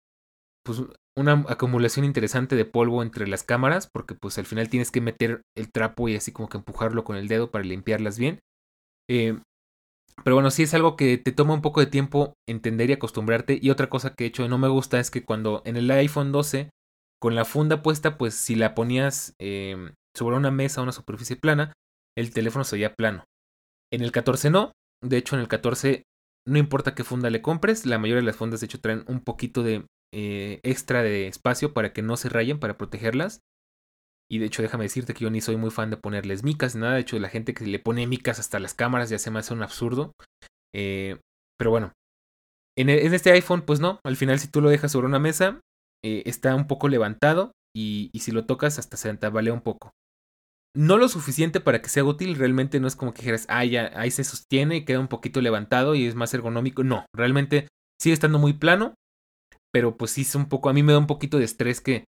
[0.65, 0.81] pues
[1.15, 5.41] una acumulación interesante de polvo entre las cámaras porque pues al final tienes que meter
[5.55, 8.39] el trapo y así como que empujarlo con el dedo para limpiarlas bien.
[9.09, 9.37] Eh,
[10.23, 13.59] pero bueno, sí es algo que te toma un poco de tiempo entender y acostumbrarte.
[13.61, 16.31] Y otra cosa que de hecho no me gusta es que cuando en el iPhone
[16.31, 16.69] 12
[17.19, 21.35] con la funda puesta pues si la ponías eh, sobre una mesa o una superficie
[21.35, 21.73] plana
[22.17, 23.25] el teléfono sería plano.
[23.91, 24.71] En el 14 no.
[25.03, 26.03] De hecho en el 14
[26.47, 29.21] no importa qué funda le compres, la mayoría de las fundas de hecho traen un
[29.21, 33.41] poquito de eh, extra de espacio para que no se rayen, para protegerlas.
[34.31, 36.95] Y de hecho, déjame decirte que yo ni soy muy fan de ponerles micas, nada.
[36.95, 39.53] De hecho, la gente que le pone micas hasta las cámaras ya se me hace
[39.53, 40.13] un absurdo.
[40.73, 41.19] Eh,
[41.57, 41.93] pero bueno,
[42.77, 43.99] en, e, en, este iPhone, pues no.
[44.03, 45.61] Al final, si tú lo dejas sobre una mesa,
[46.03, 47.51] eh, está un poco levantado.
[47.75, 49.91] Y, si lo tocas, hasta se tambalea un poco.
[50.75, 53.91] No lo suficiente para que sea útil, realmente no es como que dijeras, ah, ya,
[53.95, 56.83] ahí se sostiene, queda un poquito levantado y es más ergonómico.
[56.83, 57.67] No, realmente
[58.01, 58.95] sigue estando muy plano,
[59.71, 62.05] pero pues sí es un poco, a mí me da un poquito de estrés que,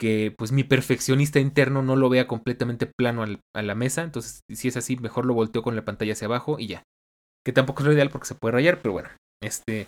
[0.00, 4.02] que pues mi perfeccionista interno no lo vea completamente plano al, a la mesa.
[4.02, 6.82] Entonces, si es así, mejor lo volteo con la pantalla hacia abajo y ya.
[7.44, 9.10] Que tampoco es lo ideal porque se puede rayar, pero bueno,
[9.40, 9.86] este...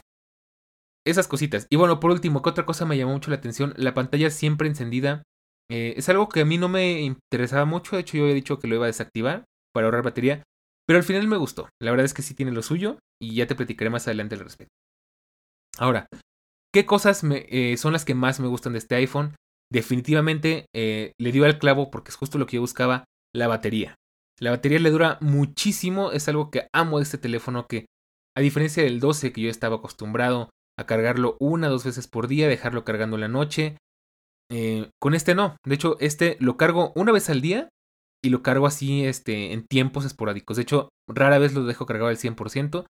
[1.05, 1.67] Esas cositas.
[1.69, 3.75] Y bueno, por último, ¿qué otra cosa me llamó mucho la atención?
[3.77, 5.23] La pantalla siempre encendida
[5.71, 7.97] eh, es algo que a mí no me interesaba mucho.
[7.97, 10.43] De hecho, yo había dicho que lo iba a desactivar para ahorrar batería.
[10.87, 11.69] Pero al final me gustó.
[11.81, 12.99] La verdad es que sí tiene lo suyo.
[13.21, 14.75] Y ya te platicaré más adelante al respecto.
[15.79, 16.07] Ahora,
[16.73, 19.35] ¿qué cosas me, eh, son las que más me gustan de este iPhone?
[19.73, 23.95] Definitivamente eh, le dio al clavo porque es justo lo que yo buscaba, la batería.
[24.41, 27.87] La batería le dura muchísimo, es algo que amo de este teléfono que
[28.37, 32.27] a diferencia del 12 que yo estaba acostumbrado a cargarlo una o dos veces por
[32.27, 33.77] día, dejarlo cargando la noche,
[34.57, 35.57] eh, con este no.
[35.67, 37.69] De hecho, este lo cargo una vez al día
[38.23, 40.57] y lo cargo así este, en tiempos esporádicos.
[40.57, 42.87] De hecho, rara vez lo dejo cargado al 100%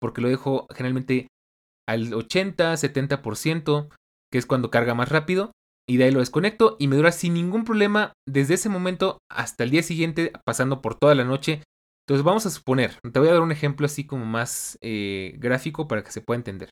[0.00, 1.28] porque lo dejo generalmente
[1.88, 3.88] al 80, 70%,
[4.32, 5.52] que es cuando carga más rápido.
[5.88, 9.62] Y de ahí lo desconecto y me dura sin ningún problema desde ese momento hasta
[9.64, 11.62] el día siguiente, pasando por toda la noche.
[12.06, 15.86] Entonces vamos a suponer, te voy a dar un ejemplo así como más eh, gráfico
[15.86, 16.70] para que se pueda entender.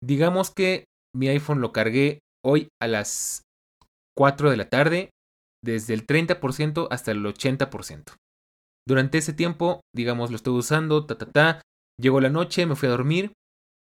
[0.00, 3.42] Digamos que mi iPhone lo cargué hoy a las
[4.18, 5.10] 4 de la tarde,
[5.64, 8.16] desde el 30% hasta el 80%.
[8.84, 11.62] Durante ese tiempo, digamos, lo estoy usando, ta, ta, ta.
[12.00, 13.32] Llegó la noche, me fui a dormir.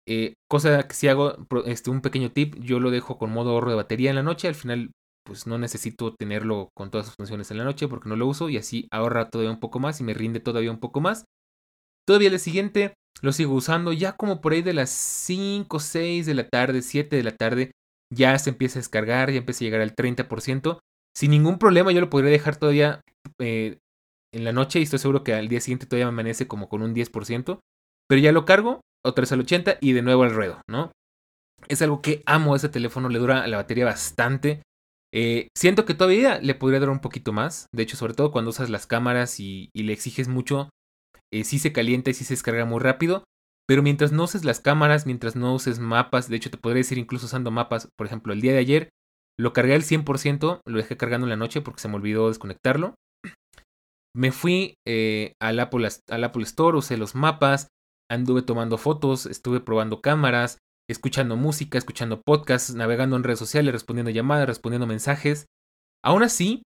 [0.09, 3.69] Eh, cosa que si hago este, un pequeño tip, yo lo dejo con modo ahorro
[3.69, 4.47] de batería en la noche.
[4.47, 4.91] Al final,
[5.23, 8.49] pues no necesito tenerlo con todas sus funciones en la noche porque no lo uso
[8.49, 11.25] y así ahorra todavía un poco más y me rinde todavía un poco más.
[12.07, 16.33] Todavía el siguiente lo sigo usando ya como por ahí de las 5, 6 de
[16.33, 17.71] la tarde, 7 de la tarde
[18.13, 20.79] ya se empieza a descargar, ya empieza a llegar al 30%.
[21.15, 23.01] Sin ningún problema yo lo podría dejar todavía
[23.39, 23.79] eh,
[24.33, 26.81] en la noche y estoy seguro que al día siguiente todavía me amanece como con
[26.81, 27.59] un 10%.
[28.09, 30.91] Pero ya lo cargo, otra vez al 80 y de nuevo al ruedo, ¿no?
[31.67, 34.61] Es algo que amo ese teléfono, le dura la batería bastante.
[35.13, 37.67] Eh, siento que todavía le podría dar un poquito más.
[37.73, 40.69] De hecho, sobre todo cuando usas las cámaras y, le exiges mucho,
[41.31, 43.23] eh, sí se calienta y sí se descarga muy rápido.
[43.67, 46.97] Pero mientras no uses las cámaras, mientras no uses mapas, de hecho te podría decir
[46.97, 48.89] incluso usando mapas, por ejemplo, el día de ayer
[49.39, 52.95] lo cargué al 100%, lo dejé cargando en la noche porque se me olvidó desconectarlo.
[54.15, 57.69] Me fui eh, al, Apple, al Apple Store, usé los mapas,
[58.11, 64.11] anduve tomando fotos, estuve probando cámaras, escuchando música, escuchando podcasts, navegando en redes sociales, respondiendo
[64.11, 65.47] llamadas, respondiendo mensajes.
[66.03, 66.61] Aún así,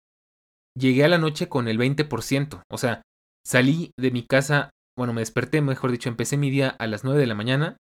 [0.77, 2.63] llegué a la noche con el 20%.
[2.69, 3.03] O sea,
[3.45, 7.21] salí de mi casa bueno, me desperté, mejor dicho, empecé mi día a las 9
[7.21, 7.77] de la mañana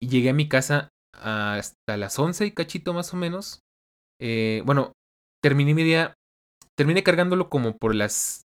[0.00, 3.60] y llegué a mi casa hasta las 11 y cachito más o menos.
[4.20, 4.92] Eh, bueno,
[5.42, 6.14] terminé mi día,
[6.76, 8.42] terminé cargándolo como por las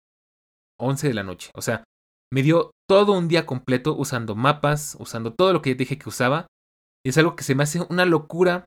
[0.80, 1.52] 11 de la noche.
[1.56, 1.84] O sea,
[2.32, 6.48] me dio todo un día completo usando mapas, usando todo lo que dije que usaba.
[7.04, 8.66] Y es algo que se me hace una locura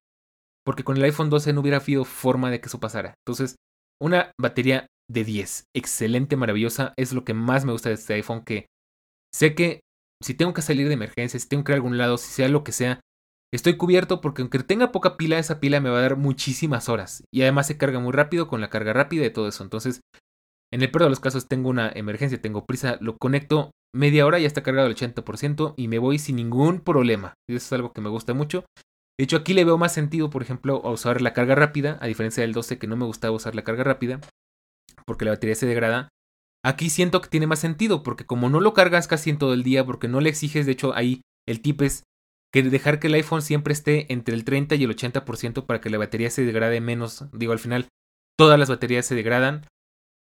[0.65, 3.15] porque con el iPhone 12 no hubiera habido forma de que eso pasara.
[3.25, 3.57] Entonces,
[4.03, 8.45] una batería de 10, excelente, maravillosa, es lo que más me gusta de este iPhone
[8.45, 8.67] que
[9.35, 9.81] Sé que
[10.23, 12.49] si tengo que salir de emergencia, si tengo que ir a algún lado, si sea
[12.49, 13.01] lo que sea,
[13.53, 17.25] estoy cubierto porque aunque tenga poca pila, esa pila me va a dar muchísimas horas.
[17.33, 19.63] Y además se carga muy rápido con la carga rápida y todo eso.
[19.63, 20.01] Entonces,
[20.73, 24.39] en el peor de los casos tengo una emergencia, tengo prisa, lo conecto media hora,
[24.39, 27.35] ya está cargado el 80% y me voy sin ningún problema.
[27.49, 28.65] Y eso es algo que me gusta mucho.
[29.19, 32.07] De hecho, aquí le veo más sentido, por ejemplo, a usar la carga rápida, a
[32.07, 34.21] diferencia del 12 que no me gustaba usar la carga rápida,
[35.07, 36.09] porque la batería se degrada.
[36.65, 39.63] Aquí siento que tiene más sentido, porque como no lo cargas casi en todo el
[39.63, 42.03] día, porque no le exiges, de hecho ahí el tip es
[42.53, 45.91] que dejar que el iPhone siempre esté entre el 30 y el 80% para que
[45.91, 47.25] la batería se degrade menos.
[47.33, 47.89] Digo, al final
[48.39, 49.67] todas las baterías se degradan.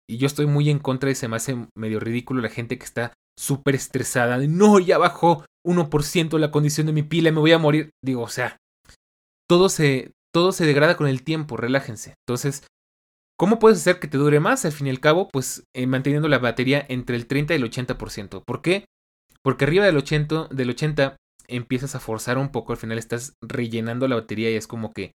[0.08, 2.84] Y yo estoy muy en contra y se me hace medio ridículo la gente que
[2.84, 4.38] está súper estresada.
[4.38, 7.90] no, ya bajó 1% la condición de mi pila, me voy a morir.
[8.04, 8.56] Digo, o sea,
[9.48, 12.14] todo se, todo se degrada con el tiempo, relájense.
[12.26, 12.66] Entonces,
[13.40, 14.66] ¿Cómo puedes hacer que te dure más?
[14.66, 17.64] Al fin y al cabo, pues eh, manteniendo la batería entre el 30 y el
[17.64, 18.44] 80%.
[18.44, 18.85] ¿Por qué?
[19.42, 21.16] Porque arriba del 80, del 80
[21.48, 25.12] empiezas a forzar un poco, al final estás rellenando la batería y es como que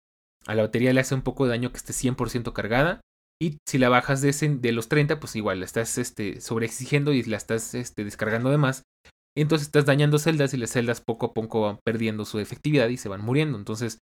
[0.47, 3.01] a la batería le hace un poco de daño que esté 100% cargada.
[3.41, 7.23] Y si la bajas de, de los 30, pues igual la estás este, sobreexigiendo y
[7.23, 8.83] la estás este, descargando de más.
[9.35, 12.99] Entonces estás dañando celdas y las celdas poco a poco van perdiendo su efectividad y
[12.99, 13.57] se van muriendo.
[13.57, 13.97] Entonces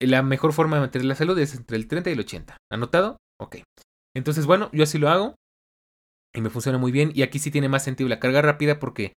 [0.00, 2.56] la mejor forma de mantener la salud es entre el 30 y el 80.
[2.70, 3.16] ¿Anotado?
[3.40, 3.58] Ok.
[4.16, 5.34] Entonces, bueno, yo así lo hago
[6.34, 7.12] y me funciona muy bien.
[7.14, 9.12] Y aquí sí tiene más sentido la carga rápida porque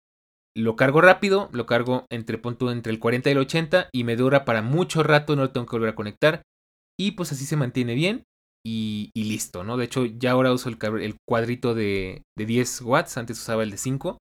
[0.56, 4.16] lo cargo rápido, lo cargo entre punto entre el 40 y el 80 y me
[4.16, 6.42] dura para mucho rato, no lo tengo que volver a conectar.
[7.00, 8.24] Y pues así se mantiene bien
[8.66, 9.78] y, listo, ¿no?
[9.78, 10.78] De hecho, ya ahora uso el,
[11.28, 14.18] cuadrito de, de, 10 watts, antes usaba el de 5.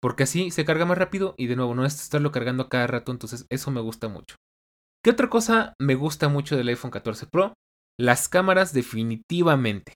[0.00, 3.12] Porque así se carga más rápido y de nuevo no es estarlo cargando cada rato,
[3.12, 4.36] entonces eso me gusta mucho.
[5.02, 7.54] ¿Qué otra cosa me gusta mucho del iPhone 14 Pro?
[7.98, 9.94] Las cámaras definitivamente.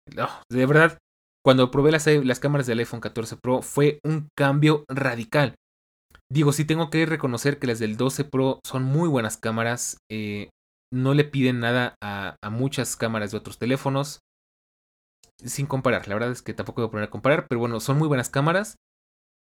[0.50, 0.98] de verdad,
[1.44, 5.54] cuando probé las, las cámaras del iPhone 14 Pro fue un cambio radical.
[6.32, 9.98] Digo, sí tengo que reconocer que las del 12 Pro son muy buenas cámaras.
[10.10, 10.48] Eh,
[10.92, 14.20] no le piden nada a, muchas cámaras de otros teléfonos.
[15.44, 17.98] Sin comparar, la verdad es que tampoco voy a poner a comparar, pero bueno, son
[17.98, 18.76] muy buenas cámaras.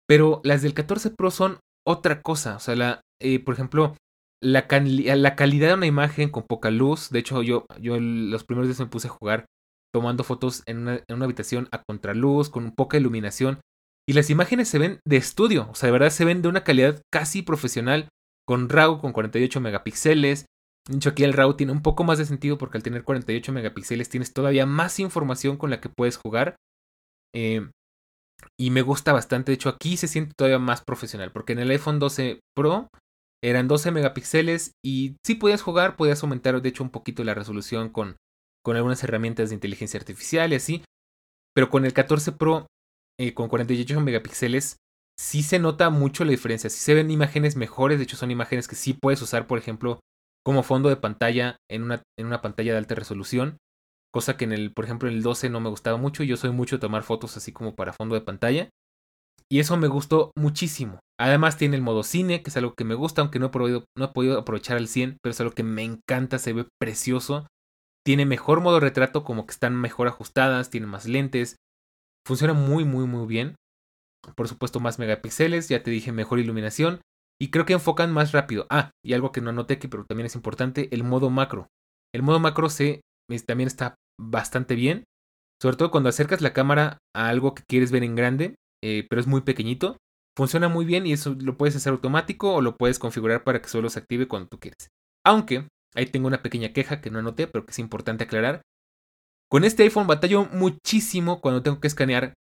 [0.08, 2.56] Pero las del 14 Pro son otra cosa.
[2.56, 3.96] O sea, eh, por ejemplo,
[4.44, 4.68] la,
[5.16, 7.10] la, calidad de una imagen con poca luz.
[7.10, 9.46] De hecho, yo, yo los primeros días me puse a jugar
[9.94, 13.62] tomando fotos en una, habitación a contraluz, con poca iluminación.
[14.08, 16.66] Y las imágenes se ven de estudio, o sea, de verdad se ven de una
[16.66, 18.10] calidad casi profesional,
[18.46, 20.46] con RAW con 48 megapíxeles.
[20.90, 23.54] De hecho, aquí el RAW tiene un poco más de sentido porque al tener 48
[23.54, 26.58] megapíxeles tienes todavía más información con la que puedes jugar.
[27.34, 27.70] Eh,
[28.60, 29.52] y me gusta bastante.
[29.52, 32.90] De hecho, aquí se siente todavía más profesional porque en el iPhone 12 Pro
[33.44, 37.90] eran 12 megapíxeles y sí podías jugar, podías aumentar de hecho un poquito la resolución
[37.90, 38.16] con
[38.64, 40.84] con algunas herramientas de inteligencia artificial y así.
[41.54, 42.66] Pero con el 14 Pro,
[43.20, 44.78] eh, con 48 megapíxeles,
[45.20, 46.70] sí se nota mucho la diferencia.
[46.70, 50.00] Sí se ven imágenes mejores, de hecho son imágenes que sí puedes usar, por ejemplo,
[50.44, 53.58] como fondo de pantalla en una, en una pantalla de alta resolución.
[54.12, 56.24] Cosa que en el, por ejemplo, en el 12 no me gustaba mucho.
[56.24, 58.70] Yo soy mucho de tomar fotos así como para fondo de pantalla.
[59.50, 61.00] Y eso me gustó muchísimo.
[61.20, 63.86] Además tiene el modo cine, que es algo que me gusta, aunque no he, podido,
[63.98, 67.48] no he podido aprovechar al 100, pero es algo que me encanta, se ve precioso.
[68.06, 71.58] Tiene mejor modo retrato, como que están mejor ajustadas, tiene más lentes.
[72.26, 73.56] Funciona muy, muy, muy bien.
[74.36, 77.02] Por supuesto, más megapíxeles, ya te dije, mejor iluminación.
[77.40, 78.66] Y creo que enfocan más rápido.
[78.70, 81.68] Ah, y algo que no anoté que pero también es importante, el modo macro.
[82.14, 83.02] El modo macro se,
[83.46, 85.04] también está bastante bien.
[85.62, 89.22] Sobre todo cuando acercas la cámara a algo que quieres ver en grande, eh, pero
[89.22, 89.98] es muy pequeñito.
[90.36, 93.70] Funciona muy bien y eso lo puedes hacer automático o lo puedes configurar para que
[93.70, 94.90] solo se active cuando tú quieres.
[95.24, 98.62] Aunque Ahí tengo una pequeña queja que no anoté, pero que es importante aclarar.
[99.50, 102.34] Con este iPhone batallo muchísimo cuando tengo que escanear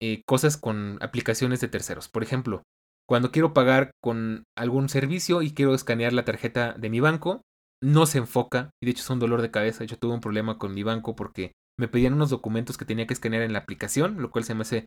[0.00, 2.08] eh, cosas con aplicaciones de terceros.
[2.08, 2.62] Por ejemplo,
[3.08, 7.42] cuando quiero pagar con algún servicio y quiero escanear la tarjeta de mi banco,
[7.80, 8.70] no se enfoca.
[8.82, 9.84] Y de hecho es un dolor de cabeza.
[9.84, 13.14] Hecho tuve un problema con mi banco porque me pedían unos documentos que tenía que
[13.14, 14.86] escanear en la aplicación, lo cual se me hace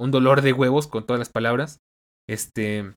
[0.00, 1.78] un dolor de huevos con todas las palabras.
[2.28, 2.94] Este,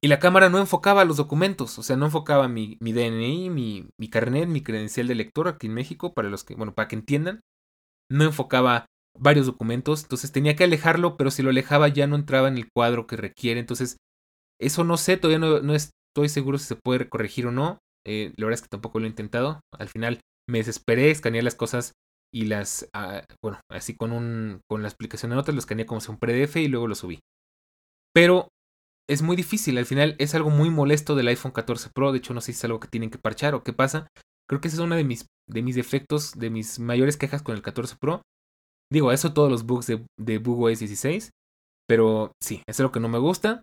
[0.00, 3.88] y la cámara no enfocaba los documentos, o sea, no enfocaba mi, mi DNI, mi,
[3.98, 6.96] mi carnet, mi credencial de lector aquí en México, para los que, bueno, para que
[6.96, 7.40] entiendan.
[8.10, 8.86] No enfocaba
[9.18, 12.68] varios documentos, entonces tenía que alejarlo, pero si lo alejaba ya no entraba en el
[12.74, 13.60] cuadro que requiere.
[13.60, 13.96] Entonces,
[14.60, 17.78] eso no sé, todavía no, no estoy seguro si se puede corregir o no.
[18.06, 19.60] Eh, la verdad es que tampoco lo he intentado.
[19.72, 21.92] Al final me desesperé, escaneé las cosas
[22.34, 26.00] y las, ah, bueno, así con un, con la explicación de notas, lo escaneé como
[26.00, 27.20] si un PDF y luego lo subí.
[28.12, 28.48] Pero
[29.08, 29.78] es muy difícil.
[29.78, 32.10] Al final es algo muy molesto del iPhone 14 Pro.
[32.10, 34.08] De hecho, no sé si es algo que tienen que parchar o qué pasa.
[34.48, 37.54] Creo que ese es uno de mis, de mis defectos, de mis mayores quejas con
[37.54, 38.22] el 14 Pro.
[38.92, 41.30] Digo, eso todos los bugs de, de BugOS 16.
[41.88, 43.62] Pero sí, es algo que no me gusta.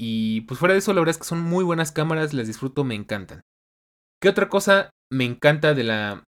[0.00, 2.84] Y pues fuera de eso, la verdad es que son muy buenas cámaras, las disfruto,
[2.84, 3.40] me encantan.
[4.22, 6.24] ¿Qué otra cosa me encanta de la...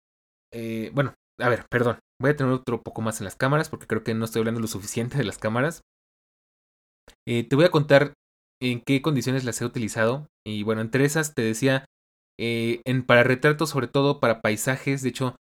[0.53, 1.98] Eh, bueno, a ver, perdón.
[2.20, 4.61] Voy a tener otro poco más en las cámaras porque creo que no estoy hablando
[4.61, 5.83] lo suficiente de las cámaras.
[7.27, 8.14] Eh, te voy a contar
[8.61, 10.29] en qué condiciones las he utilizado.
[10.46, 11.85] Y bueno, entre esas te decía,
[12.38, 15.37] eh, en, para retratos, sobre todo para paisajes, de hecho,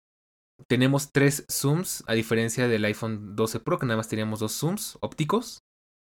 [0.68, 4.98] tenemos tres zooms, a diferencia del iPhone 12 Pro, que nada más teníamos dos zooms
[5.00, 5.60] ópticos.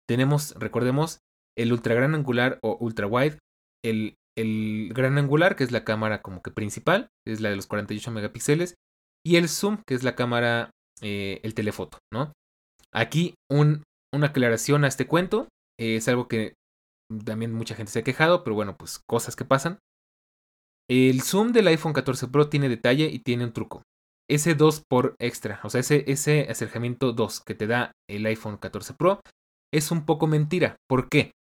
[0.08, 1.18] Tenemos, recordemos,
[1.56, 3.38] el ultra gran angular o ultra wide,
[3.84, 7.66] el, el gran angular, que es la cámara como que principal, es la de los
[7.66, 8.74] 48 megapíxeles,
[9.24, 10.70] y el zoom, que es la cámara,
[11.00, 12.32] eh, el telefoto, ¿no?
[12.92, 15.48] Aquí un, una aclaración a este cuento,
[15.78, 16.54] es algo que
[17.24, 19.78] también mucha gente se ha quejado, pero bueno, pues cosas que pasan.
[20.88, 23.82] El zoom del iPhone 14 Pro tiene detalle y tiene un truco.
[24.28, 28.56] Ese 2 por extra, o sea, ese, ese acercamiento 2 que te da el iPhone
[28.56, 29.20] 14 Pro
[29.72, 30.76] es un poco mentira.
[30.88, 31.32] ¿Por qué?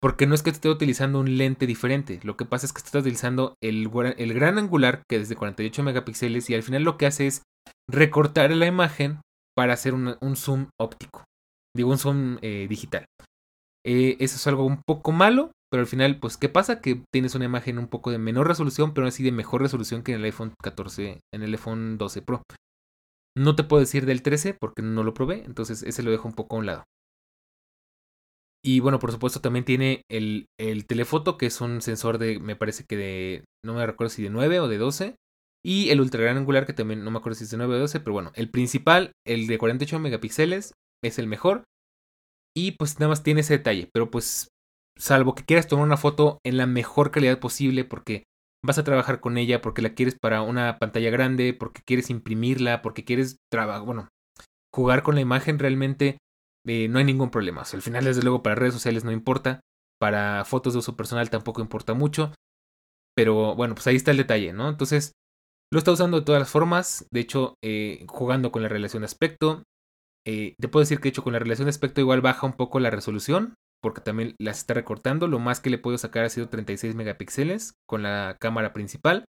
[0.00, 2.20] Porque no es que esté utilizando un lente diferente.
[2.22, 5.82] Lo que pasa es que estás utilizando el, el gran angular, que es de 48
[5.82, 7.42] megapíxeles, y al final lo que hace es
[7.90, 9.20] recortar la imagen
[9.56, 11.24] para hacer un zoom óptico.
[11.76, 13.06] Digo, un zoom eh, digital.
[13.84, 16.80] Eh, eso es algo un poco malo, pero al final, pues, ¿qué pasa?
[16.80, 20.12] Que tienes una imagen un poco de menor resolución, pero así de mejor resolución que
[20.12, 22.42] en el iPhone 14, en el iPhone 12 Pro.
[23.36, 26.34] No te puedo decir del 13 porque no lo probé, entonces ese lo dejo un
[26.34, 26.84] poco a un lado.
[28.64, 32.56] Y bueno, por supuesto también tiene el, el telefoto, que es un sensor de, me
[32.56, 35.16] parece que de, no me recuerdo si de 9 o de 12.
[35.64, 37.78] Y el ultra gran angular, que también no me acuerdo si es de 9 o
[37.78, 40.72] 12, pero bueno, el principal, el de 48 megapíxeles,
[41.04, 41.64] es el mejor.
[42.56, 44.48] Y pues nada más tiene ese detalle, pero pues
[44.96, 48.24] salvo que quieras tomar una foto en la mejor calidad posible porque
[48.64, 52.82] vas a trabajar con ella, porque la quieres para una pantalla grande, porque quieres imprimirla,
[52.82, 53.36] porque quieres
[53.84, 54.08] bueno,
[54.74, 56.18] jugar con la imagen realmente
[56.66, 57.62] eh, no hay ningún problema.
[57.72, 59.60] al final, desde luego, para redes sociales no importa.
[60.00, 62.32] Para fotos de uso personal tampoco importa mucho.
[63.16, 64.68] Pero bueno, pues ahí está el detalle, ¿no?
[64.68, 65.12] Entonces,
[65.72, 67.06] lo está usando de todas las formas.
[67.10, 69.64] De hecho, eh, jugando con la relación aspecto.
[70.26, 72.80] Eh, te puedo decir que, de hecho, con la relación aspecto igual baja un poco
[72.80, 73.54] la resolución.
[73.82, 75.26] Porque también las está recortando.
[75.26, 79.24] Lo más que le puedo sacar ha sido 36 megapíxeles con la cámara principal.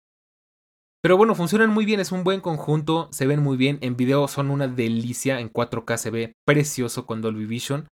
[1.02, 3.78] Pero bueno, funcionan muy bien, es un buen conjunto, se ven muy bien.
[3.82, 7.88] En video son una delicia, en 4K se ve precioso con Dolby Vision.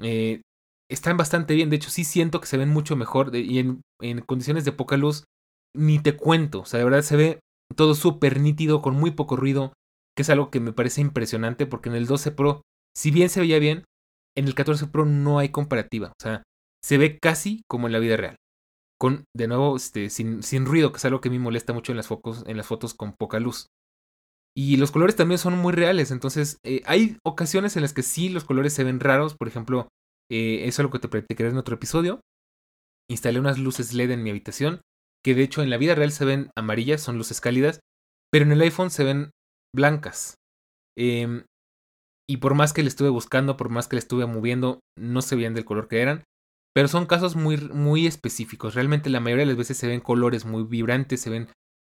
[0.00, 0.40] Eh,
[0.90, 4.20] están bastante bien, de hecho sí siento que se ven mucho mejor y en, en,
[4.20, 5.24] condiciones de poca luz
[5.76, 6.60] ni te cuento.
[6.60, 7.40] O sea, de verdad se ve
[7.76, 9.74] todo súper nítido, con muy poco ruido,
[10.16, 12.62] que es algo que me parece impresionante porque en el 12 Pro,
[12.96, 13.84] si bien se veía bien,
[14.36, 16.08] en el 14 Pro no hay comparativa.
[16.08, 16.42] O sea,
[16.82, 18.36] se ve casi como en la vida real
[19.36, 22.08] de nuevo, este, sin, ruido, que es algo que a mí molesta mucho en las,
[22.46, 23.66] en las fotos con poca luz.
[24.56, 28.28] Y los colores también son muy reales, entonces eh, hay ocasiones en las que sí
[28.28, 29.88] los colores se ven raros, por ejemplo,
[30.30, 32.20] eh, eso es lo que te practicaré en otro episodio.
[33.10, 34.82] Instalé unas luces LED en mi habitación,
[35.24, 37.80] que de hecho en la vida real se ven amarillas, son luces cálidas,
[38.30, 39.30] pero en el iPhone se ven
[39.74, 40.36] blancas.
[40.96, 41.44] Em,
[42.28, 45.36] y por más que le estuve buscando, por más que le estuve moviendo, no se
[45.36, 46.24] veían del color que eran.
[46.74, 48.74] Pero son casos muy, muy específicos.
[48.74, 51.48] Realmente la mayoría de las veces se ven colores muy vibrantes, se ven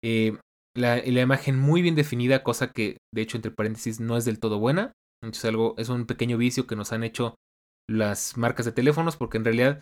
[0.05, 0.39] eh,
[0.77, 4.59] la, imagen muy bien definida, cosa que de hecho entre paréntesis no es del todo
[4.59, 4.93] buena.
[5.23, 7.35] Es, algo, es un pequeño vicio que nos han hecho
[7.91, 9.81] las marcas de teléfonos porque en realidad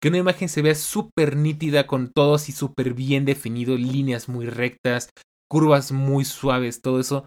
[0.00, 4.46] que una imagen se vea súper nítida con todo así súper bien definido, líneas muy
[4.46, 5.10] rectas,
[5.50, 7.26] curvas muy suaves, todo eso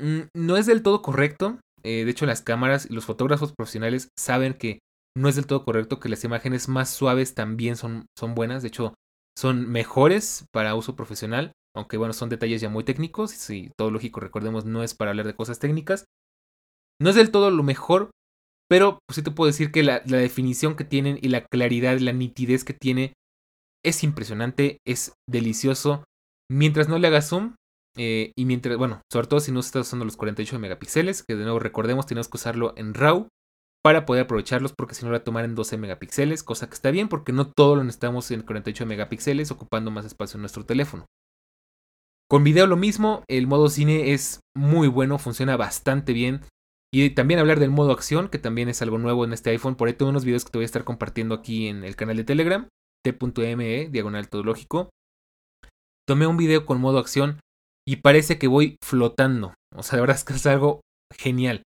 [0.00, 1.60] mm, no es del todo correcto.
[1.82, 4.80] Eh, de hecho las cámaras y los fotógrafos profesionales saben que
[5.16, 8.68] no es del todo correcto que las imágenes más suaves también son, son buenas, de
[8.68, 8.94] hecho
[9.36, 14.20] son mejores para uso profesional, aunque bueno, son detalles ya muy técnicos, y todo lógico,
[14.20, 16.04] recordemos, no es para hablar de cosas técnicas.
[17.00, 18.10] No es del todo lo mejor,
[18.68, 22.12] pero pues sí te puedo decir que la, definición que tienen y la claridad, la
[22.12, 23.14] nitidez que tiene
[23.84, 26.04] es impresionante, es delicioso.
[26.50, 27.54] Mientras no le hagas zoom,
[27.96, 31.44] eh, y mientras, bueno, sobre todo si no estás usando los 48 megapíxeles, que de
[31.44, 33.28] nuevo recordemos, tenemos que usarlo en RAW
[33.82, 37.08] para poder aprovecharlos porque si no la tomar en 12 megapíxeles, cosa que está bien
[37.08, 41.06] porque no todo lo necesitamos en 48 megapíxeles ocupando más espacio en nuestro teléfono.
[42.30, 46.42] Con video lo mismo, el modo cine es muy bueno, funciona bastante bien.
[46.92, 49.76] Y también hablar del modo acción, que también es algo nuevo en este iPhone.
[49.76, 52.16] Por ahí tengo unos videos que te voy a estar compartiendo aquí en el canal
[52.16, 52.68] de Telegram,
[53.04, 54.90] t.me, diagonal todo lógico.
[56.06, 57.40] Tomé un video con modo acción
[57.86, 59.54] y parece que voy flotando.
[59.74, 60.80] O sea, de verdad es que es algo
[61.12, 61.62] genial.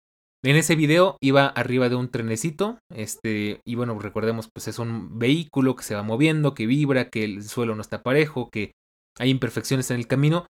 [0.45, 5.21] En ese video iba arriba de un trenecito, este, y bueno, recordemos, pues es un
[5.21, 8.73] vehículo que se va moviendo, que vibra, que el suelo no está parejo, que
[9.21, 10.47] hay imperfecciones en el camino.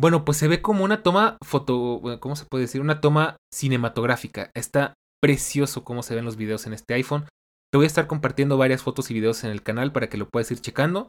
[0.00, 2.80] Bueno, pues se ve como una toma foto, ¿cómo se puede decir?
[2.80, 4.50] Una toma cinematográfica.
[4.54, 7.26] Está precioso cómo se ven los videos en este iPhone.
[7.70, 10.28] Te voy a estar compartiendo varias fotos y videos en el canal para que lo
[10.28, 11.08] puedas ir checando.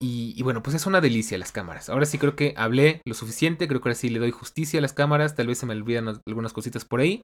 [0.00, 1.90] Y, y, bueno, pues es una delicia las cámaras.
[1.90, 4.82] Ahora sí creo que hablé lo suficiente, creo que ahora sí le doy justicia a
[4.82, 7.22] las cámaras, tal vez se me olvidan algunas cositas por ahí.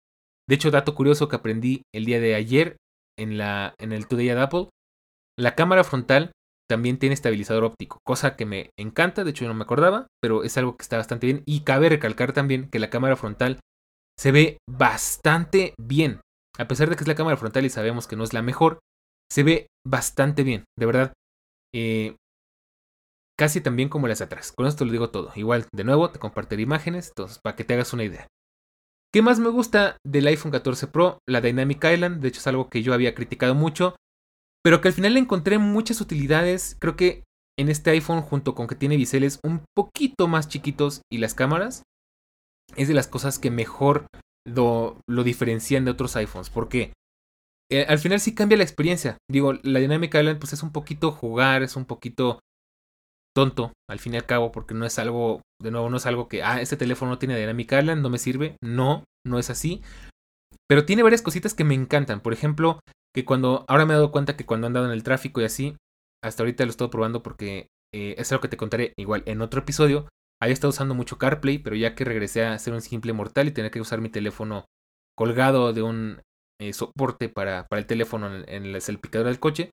[0.48, 2.76] De hecho, dato curioso que aprendí el día de ayer
[3.18, 4.68] en, la, en el Today at Apple,
[5.38, 6.32] la cámara frontal
[6.68, 10.56] también tiene estabilizador óptico, cosa que me encanta, de hecho no me acordaba, pero es
[10.58, 11.42] algo que está bastante bien.
[11.46, 13.60] Y cabe recalcar también que la cámara frontal
[14.18, 16.20] se ve bastante bien.
[16.58, 18.78] A pesar de que es la cámara frontal y sabemos que no es la mejor,
[19.30, 21.12] se ve bastante bien, de verdad.
[21.74, 22.16] Eh,
[23.38, 24.52] casi tan bien como las de atrás.
[24.52, 25.30] Con esto lo digo todo.
[25.34, 28.26] Igual, de nuevo, te compartiré imágenes, para que te hagas una idea.
[29.16, 31.20] ¿Qué más me gusta del iPhone 14 Pro?
[31.26, 33.96] La Dynamic Island, de hecho es algo que yo había criticado mucho,
[34.62, 36.76] pero que al final le encontré muchas utilidades.
[36.78, 37.24] Creo que
[37.58, 41.82] en este iPhone, junto con que tiene biseles un poquito más chiquitos y las cámaras,
[42.76, 44.04] es de las cosas que mejor
[44.46, 46.92] lo, diferencian de otros iPhones, porque
[47.72, 49.16] eh, al final sí cambia la experiencia.
[49.30, 52.40] Digo, la Dynamic Island pues es un poquito jugar, es un poquito
[53.36, 56.26] tonto, al fin y al cabo, porque no es algo, de nuevo, no es algo
[56.26, 58.56] que, ah, este teléfono no tiene Dynamic Island, no me sirve.
[58.62, 59.82] No, no es así.
[60.66, 62.22] Pero tiene varias cositas que me encantan.
[62.22, 62.80] Por ejemplo,
[63.14, 65.44] que cuando, ahora me he dado cuenta que cuando he andado en el tráfico y
[65.44, 65.76] así,
[66.24, 69.60] hasta ahorita lo estoy probando porque eh, es algo que te contaré igual en otro
[69.60, 70.08] episodio.
[70.40, 73.52] había estado usando mucho CarPlay, pero ya que regresé a ser un simple mortal y
[73.52, 74.64] tener que usar mi teléfono
[75.14, 76.22] colgado de un
[76.58, 79.70] eh, soporte para, para, el teléfono en, en el salpicador del coche,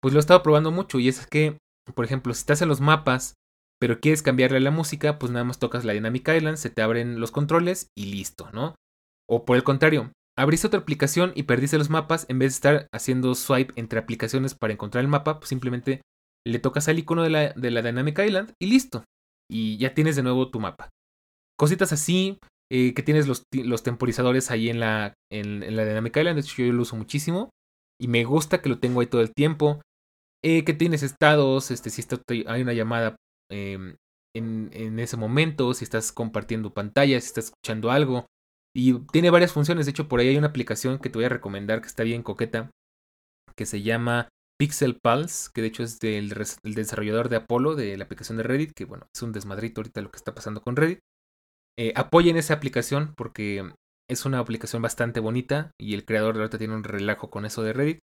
[0.00, 0.98] pues lo he estado probando mucho.
[0.98, 1.58] Y es que,
[1.94, 3.34] por ejemplo, si estás en los mapas,
[3.80, 7.18] pero quieres cambiarle la música, pues nada más tocas la Dynamic Island, se te abren
[7.18, 8.74] los controles y listo, ¿no?
[9.28, 12.86] O por el contrario, abriste otra aplicación y perdiste los mapas, en vez de estar
[12.92, 16.02] haciendo swipe entre aplicaciones para encontrar el mapa, pues simplemente
[16.46, 19.04] le tocas al icono de la, de la Dynamic Island y listo.
[19.50, 20.90] Y ya tienes de nuevo tu mapa.
[21.58, 22.38] Cositas así,
[22.72, 26.62] eh, que tienes los, los, temporizadores ahí en la, en, la Dynamic Island, de hecho
[26.62, 27.50] yo lo uso muchísimo.
[28.00, 29.82] Y me gusta que lo tengo ahí todo el tiempo.
[30.42, 33.16] Eh, que tienes estados, este, si está, hay una llamada
[33.50, 33.96] em,
[34.34, 38.26] en, en, ese momento, si estás compartiendo pantalla, si estás escuchando algo.
[38.74, 41.30] Y tiene varias funciones, de hecho por ahí hay una aplicación que te voy a
[41.30, 42.70] recomendar que está bien coqueta,
[43.56, 44.28] que se llama
[44.60, 48.72] Pixel Pulse, que de hecho es del desarrollador de Apollo, de la aplicación de Reddit,
[48.74, 51.00] que bueno, es un desmadrito ahorita lo que está pasando con Reddit.
[51.78, 53.72] Eh, apoyen esa aplicación porque
[54.06, 57.62] es una aplicación bastante bonita y el creador de ahorita tiene un relajo con eso
[57.62, 58.00] de Reddit.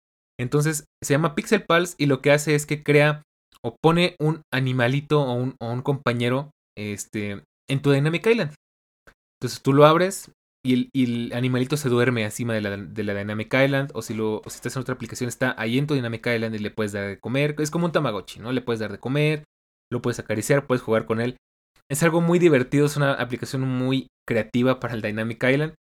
[0.41, 3.22] Entonces se llama Pixel Pulse y lo que hace es que crea
[3.62, 8.55] o pone un animalito o un, o un compañero este, en tu Dynamic Island.
[9.38, 10.32] Entonces tú lo abres,
[10.64, 14.43] y el, animalito se duerme encima de la, de la Dynamic Island, o si, lo,
[14.47, 17.07] si estás en otra aplicación, está ahí en tu Dynamic Island y le puedes dar
[17.07, 17.55] de comer.
[17.59, 18.53] Es como un Tamagotchi, ¿no?
[18.53, 19.45] Le puedes dar de comer,
[19.91, 21.36] lo puedes acariciar, puedes jugar con él.
[21.91, 25.74] Es algo muy divertido, es una aplicación muy creativa para el Dynamic Island.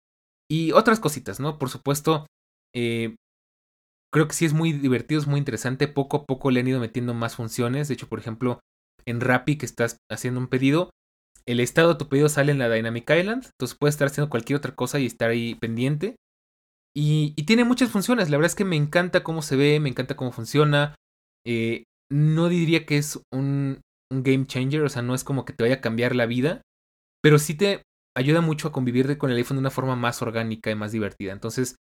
[0.49, 1.57] Y otras cositas, ¿no?
[1.57, 2.25] Por supuesto,
[2.75, 3.15] eh,
[4.17, 5.87] creo que sí es muy divertido, es muy interesante.
[5.87, 7.87] Poco a poco le han ido metiendo más funciones.
[7.87, 8.59] De hecho, por ejemplo,
[9.05, 10.89] en Rappi que estás haciendo un pedido,
[11.45, 14.57] el estado de tu pedido sale en la Dynamic Island, entonces puedes estar haciendo cualquier
[14.57, 16.15] otra cosa y estar ahí pendiente.
[16.95, 20.15] Y, tiene muchas funciones, la verdad es que me encanta cómo se ve, me encanta
[20.15, 20.95] cómo funciona.
[21.45, 25.53] Eh, no diría que es un, un, game changer, o sea, no es como que
[25.53, 26.63] te vaya a cambiar la vida,
[27.21, 27.83] pero sí te
[28.17, 31.33] ayuda mucho a convivir con el iPhone de una forma más orgánica y más divertida.
[31.33, 31.75] Entonces,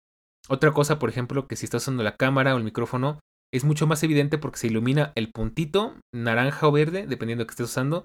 [0.48, 3.20] otra cosa, por ejemplo, que si estás usando la cámara o el micrófono,
[3.52, 7.52] es mucho más evidente porque se ilumina el puntito naranja o verde, dependiendo de que
[7.52, 8.04] estés usando,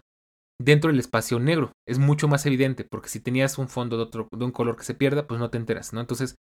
[0.62, 1.72] dentro del espacio negro.
[1.88, 4.84] Es mucho más evidente, porque si tenías un fondo de, otro, de un color que
[4.84, 6.02] se pierda, pues no te enteras, ¿no?
[6.02, 6.36] Entonces,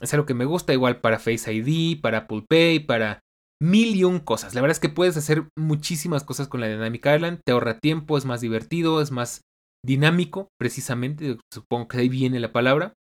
[0.00, 3.20] es algo que me gusta, igual para Face ID, para Apple Pay, para
[3.60, 4.54] mil y un cosas.
[4.54, 8.16] La verdad es que puedes hacer muchísimas cosas con la Dynamic Island, te ahorra tiempo,
[8.16, 9.40] es más divertido, es más
[9.84, 12.92] dinámico, precisamente, supongo que ahí viene la palabra,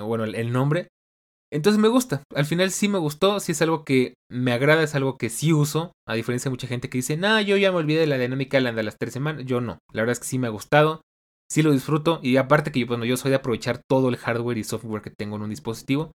[0.00, 0.88] bueno, el nombre.
[1.50, 4.94] Entonces me gusta, al final sí me gustó, sí es algo que me agrada, es
[4.94, 7.78] algo que sí uso, a diferencia de mucha gente que dice, nah, yo ya me
[7.78, 10.38] olvidé de la dinámica de las tres semanas, yo no, la verdad es que sí
[10.38, 11.00] me ha gustado,
[11.50, 14.58] sí lo disfruto y aparte que yo, bueno, yo soy de aprovechar todo el hardware
[14.58, 16.12] y software que tengo en un dispositivo,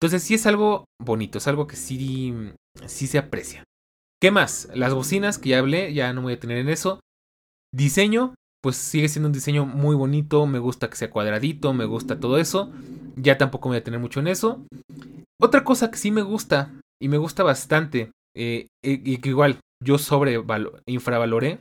[0.00, 2.34] entonces sí es algo bonito, es algo que sí,
[2.86, 3.64] sí se aprecia.
[4.20, 4.68] ¿Qué más?
[4.74, 7.00] Las bocinas que ya hablé, ya no me voy a tener en eso.
[7.74, 12.20] Diseño, pues sigue siendo un diseño muy bonito, me gusta que sea cuadradito, me gusta
[12.20, 12.70] todo eso.
[13.16, 14.64] Ya tampoco me voy a tener mucho en eso.
[15.40, 19.98] Otra cosa que sí me gusta, y me gusta bastante, eh, y que igual yo
[19.98, 20.38] sobre
[20.86, 21.60] infravaloré,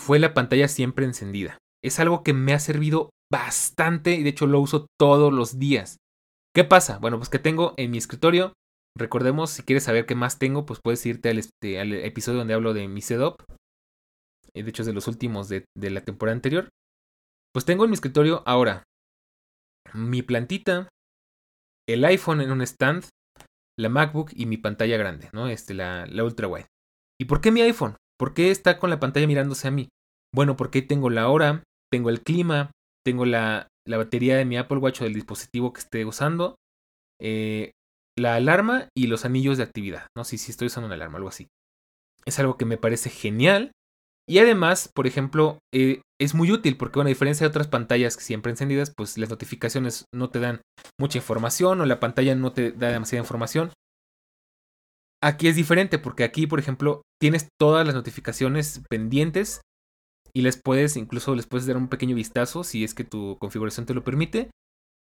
[0.00, 1.58] fue la pantalla siempre encendida.
[1.84, 5.98] Es algo que me ha servido bastante y de hecho lo uso todos los días.
[6.54, 6.98] ¿Qué pasa?
[6.98, 8.52] Bueno, pues que tengo en mi escritorio,
[8.96, 12.54] recordemos, si quieres saber qué más tengo, pues puedes irte al, este, al episodio donde
[12.54, 13.42] hablo de mi setup.
[14.54, 16.68] Eh, de hecho es de los últimos de, de la temporada anterior.
[17.52, 18.84] Pues tengo en mi escritorio ahora
[19.96, 20.88] mi plantita,
[21.88, 23.04] el iPhone en un stand,
[23.78, 25.48] la MacBook y mi pantalla grande, ¿no?
[25.48, 26.66] Este, la, la ultra wide.
[27.20, 27.96] ¿Y por qué mi iPhone?
[28.18, 29.88] ¿Por qué está con la pantalla mirándose a mí?
[30.34, 32.70] Bueno, porque tengo la hora, tengo el clima,
[33.04, 36.56] tengo la, la batería de mi Apple Watch o del dispositivo que esté usando,
[37.20, 37.72] eh,
[38.18, 40.24] la alarma y los anillos de actividad, ¿no?
[40.24, 41.48] Si, si estoy usando una alarma, algo así.
[42.24, 43.72] Es algo que me parece genial
[44.28, 48.14] y además, por ejemplo, eh, es muy útil porque, bueno, a diferencia de otras pantallas
[48.14, 50.62] siempre encendidas, pues las notificaciones no te dan
[50.98, 53.72] mucha información o la pantalla no te da demasiada información.
[55.22, 59.60] Aquí es diferente porque aquí, por ejemplo, tienes todas las notificaciones pendientes
[60.34, 63.86] y les puedes, incluso les puedes dar un pequeño vistazo si es que tu configuración
[63.86, 64.50] te lo permite.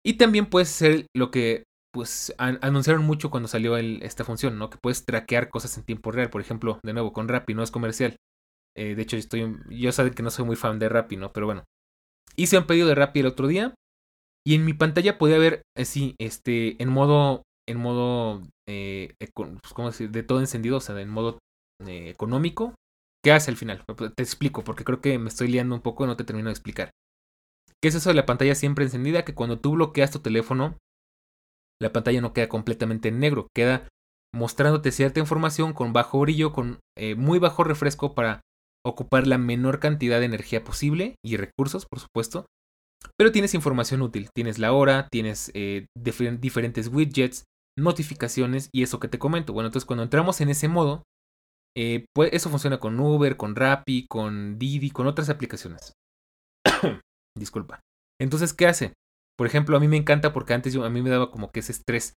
[0.04, 4.70] Y también puedes hacer lo que pues anunciaron mucho cuando salió esta función, ¿no?
[4.70, 7.70] Que puedes traquear cosas en tiempo real, por ejemplo, de nuevo con Rappi, no es
[7.70, 8.16] comercial.
[8.78, 11.32] Eh, de hecho, estoy, yo sé que no soy muy fan de Rappi, ¿no?
[11.32, 11.64] Pero bueno.
[12.36, 13.74] Hice un pedido de Rappi el otro día.
[14.46, 19.74] Y en mi pantalla podía ver, así, eh, este, en modo, en modo, eh, pues,
[19.74, 20.10] ¿cómo decir?
[20.10, 21.38] De todo encendido, o sea, en modo
[21.84, 22.74] económico.
[23.24, 23.84] ¿Qué hace al final?
[24.14, 26.52] Te explico, porque creo que me estoy liando un poco y no te termino de
[26.52, 26.90] explicar.
[27.82, 29.24] ¿Qué es eso de la pantalla siempre encendida?
[29.24, 30.78] Que cuando tú bloqueas tu teléfono,
[31.80, 33.88] la pantalla no queda completamente en negro, queda
[34.34, 36.78] mostrándote cierta información con bajo brillo, con
[37.16, 38.40] muy bajo refresco para
[38.88, 42.46] ocupar la menor cantidad de energía posible y recursos, por supuesto.
[43.16, 47.44] Pero tienes información útil, tienes la hora, tienes eh, diferentes widgets,
[47.78, 49.52] notificaciones y eso que te comento.
[49.52, 51.04] Bueno, entonces cuando entramos en ese modo,
[51.76, 55.92] eh, pues eso funciona con Uber, con Rappi, con Didi, con otras aplicaciones.
[57.38, 57.80] Disculpa.
[58.20, 58.94] Entonces, ¿qué hace?
[59.36, 61.60] Por ejemplo, a mí me encanta porque antes yo, a mí me daba como que
[61.60, 62.14] ese estrés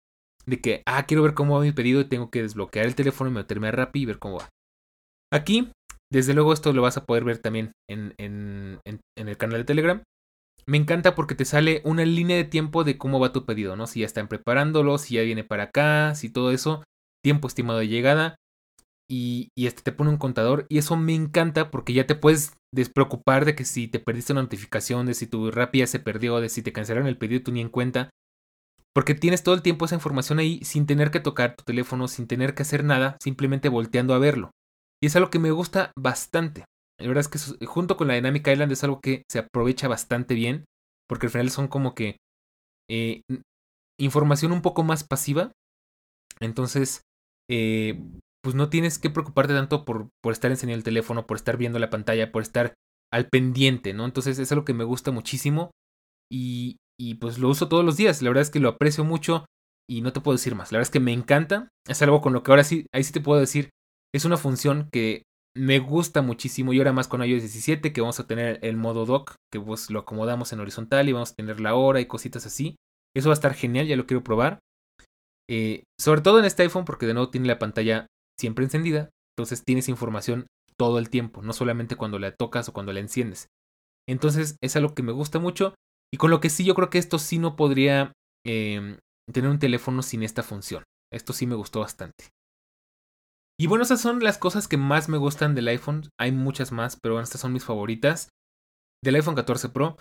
[0.46, 3.30] de que, ah, quiero ver cómo va mi pedido y tengo que desbloquear el teléfono
[3.30, 4.50] y meterme a Rappi y ver cómo va.
[5.32, 5.72] Aquí,
[6.12, 10.04] desde luego, esto lo vas a poder ver también en, el canal de Telegram.
[10.66, 13.88] Me encanta porque te sale una línea de tiempo de cómo va tu pedido, ¿no?
[13.88, 16.84] Si ya están preparándolo, si ya viene para acá, si todo eso,
[17.24, 18.36] tiempo estimado de llegada.
[19.08, 20.66] Y, este te pone un contador.
[20.70, 24.44] Y eso me encanta porque ya te puedes despreocupar de que si te perdiste una
[24.44, 27.52] notificación, de si tu Rappi ya se perdió, de si te cancelaron el pedido tú
[27.52, 28.10] ni en cuenta.
[28.94, 32.28] Porque tienes todo el tiempo esa información ahí sin tener que tocar tu teléfono, sin
[32.28, 34.52] tener que hacer nada, simplemente volteando a verlo.
[35.02, 36.66] Y es algo que me gusta bastante.
[37.00, 40.36] La verdad es que junto con la Dynamic Island es algo que se aprovecha bastante
[40.36, 40.66] bien,
[41.08, 42.18] porque al final son como que
[42.90, 43.22] eh,
[44.00, 45.52] información un poco más pasiva.
[46.40, 47.02] Entonces,
[47.50, 48.02] eh,
[48.44, 51.80] pues no tienes que preocuparte tanto por, por estar enseñando el teléfono, por estar viendo
[51.80, 52.74] la pantalla, por estar
[53.12, 54.06] al pendiente, ¿no?
[54.06, 55.72] Entonces es algo que me gusta muchísimo
[56.32, 58.22] y, y pues lo uso todos los días.
[58.22, 59.46] La verdad es que lo aprecio mucho
[59.90, 60.72] y no te puedo decir más.
[60.72, 61.70] La verdad es que me encanta.
[61.88, 63.70] Es algo con lo que ahora sí, ahí sí te puedo decir,
[64.14, 65.24] es una función que
[65.56, 69.06] me gusta muchísimo y ahora más con iOS 17 que vamos a tener el modo
[69.06, 72.46] dock que pues lo acomodamos en horizontal y vamos a tener la hora y cositas
[72.46, 72.76] así.
[73.16, 74.60] Eso va a estar genial, ya lo quiero probar.
[75.50, 78.08] Eh, sobre todo en este iPhone porque de nuevo tiene la pantalla
[78.40, 80.46] siempre encendida, entonces tienes información
[80.78, 83.48] todo el tiempo, no solamente cuando la tocas o cuando la enciendes.
[84.08, 85.74] Entonces es algo que me gusta mucho
[86.14, 88.14] y con lo que sí yo creo que esto sí no podría
[88.46, 88.98] em,
[89.32, 90.84] tener un teléfono sin esta función.
[91.12, 92.30] Esto sí me gustó bastante.
[93.60, 96.04] Y bueno, esas son las cosas que más me gustan del iPhone.
[96.18, 98.30] Hay muchas más, pero estas son mis favoritas.
[99.04, 99.98] Del iPhone 14 Pro.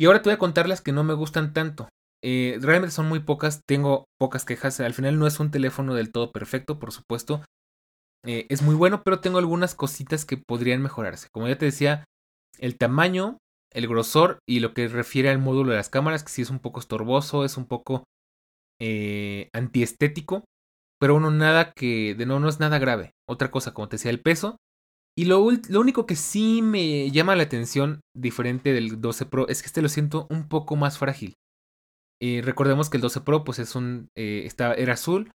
[0.00, 1.88] Y ahora te voy a contar las que no me gustan tanto.
[2.24, 4.80] Eh, realmente son muy pocas, tengo pocas quejas.
[4.80, 7.44] Al final no es un teléfono del todo perfecto, por supuesto.
[8.24, 11.28] Eh, es muy bueno, pero tengo algunas cositas que podrían mejorarse.
[11.30, 12.04] Como ya te decía,
[12.58, 13.36] el tamaño,
[13.70, 16.58] el grosor y lo que refiere al módulo de las cámaras, que sí es un
[16.58, 18.04] poco estorboso, es un poco
[18.80, 20.44] eh, antiestético,
[21.04, 23.10] pero uno nada que, de no, no es nada grave.
[23.28, 24.56] Otra cosa, como te decía, el peso.
[25.14, 29.60] Y lo, lo único que sí me llama la atención, diferente del 12 Pro, es
[29.60, 31.34] que este lo siento un poco más frágil.
[32.22, 35.30] Eh, recordemos que el 12 Pro pues es un, está, era azul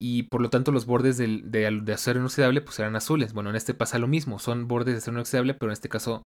[0.00, 3.34] y por lo tanto los bordes de, de, acero inoxidable pues eran azules.
[3.34, 6.22] Bueno, en este pasa lo mismo, son bordes de acero inoxidable, pero en este caso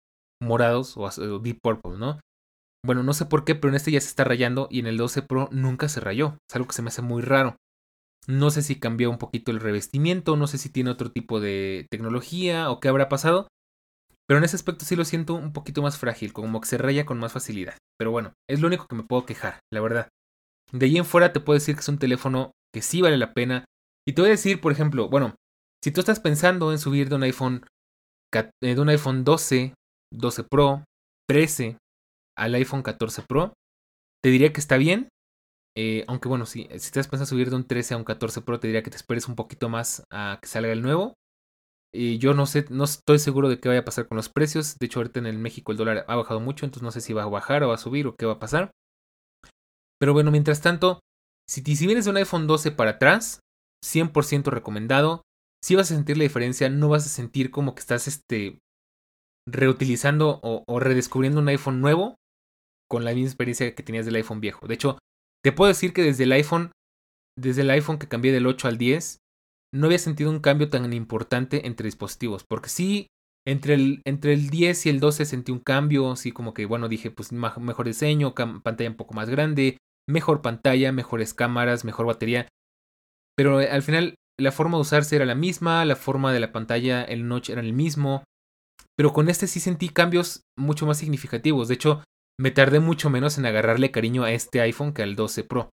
[0.42, 2.18] morados o, deep purple, ¿no?
[2.84, 4.96] Bueno, no sé por qué, pero en este ya se está rayando y en el
[4.96, 6.36] 12 Pro nunca se rayó.
[6.50, 7.54] Es algo que se me hace muy raro.
[8.28, 11.86] No sé si cambió un poquito el revestimiento, no sé si tiene otro tipo de
[11.90, 13.48] tecnología o qué habrá pasado.
[14.26, 17.04] Pero en ese aspecto sí lo siento un poquito más frágil, como que se raya
[17.04, 17.76] con más facilidad.
[17.98, 20.08] Pero bueno, es lo único que me puedo quejar, la verdad.
[20.70, 23.34] De ahí en fuera te puedo decir que es un teléfono que sí vale la
[23.34, 23.64] pena.
[24.06, 25.34] Y te voy a decir, por ejemplo, bueno,
[25.84, 27.66] si tú estás pensando en subir de un iPhone,
[28.34, 29.74] eh, de un iPhone 12,
[30.12, 30.84] 12 Pro,
[31.28, 31.76] 13
[32.36, 33.52] al iPhone 14 Pro,
[34.22, 35.08] te diría que está bien.
[35.76, 38.60] Eh, aunque bueno, si, si pensando en subir de un 13 a un 14 Pro,
[38.60, 41.14] te diría que te esperes un poquito más a que salga el nuevo.
[41.94, 44.78] Y yo no sé, no estoy seguro de qué vaya a pasar con los precios.
[44.78, 47.12] De hecho, ahorita en el México el dólar ha bajado mucho, entonces no sé si
[47.12, 48.70] va a bajar o va a subir o qué va a pasar.
[49.98, 51.00] Pero bueno, mientras tanto,
[51.48, 53.40] si, vienes de un iPhone 12 para atrás,
[53.84, 55.22] 100% recomendado.
[55.62, 58.58] Si vas a sentir la diferencia, no vas a sentir como que estás este,
[59.46, 62.16] reutilizando o, redescubriendo un iPhone nuevo
[62.88, 64.66] con la misma experiencia que tenías del iPhone viejo.
[64.66, 64.98] De hecho,
[65.44, 66.70] te puedo decir que desde el iPhone,
[67.38, 69.18] desde el iPhone que cambié del 8 al 10,
[69.74, 72.44] no había sentido un cambio tan importante entre dispositivos.
[72.48, 73.06] Porque sí,
[73.46, 76.88] entre el, entre el 10 y el 12 sentí un cambio, así como que, bueno,
[76.88, 79.78] dije, pues mejor diseño, pantalla un poco más grande,
[80.08, 82.48] mejor pantalla, mejores cámaras, mejor batería.
[83.36, 86.52] Pero eh, al final la forma de usarse era la misma, la forma de la
[86.52, 88.24] pantalla, el notch era el mismo.
[88.96, 91.68] Pero con este sí sentí cambios mucho más significativos.
[91.68, 92.04] De hecho,
[92.38, 95.70] me tardé mucho menos en agarrarle cariño a este iPhone que al 12 Pro.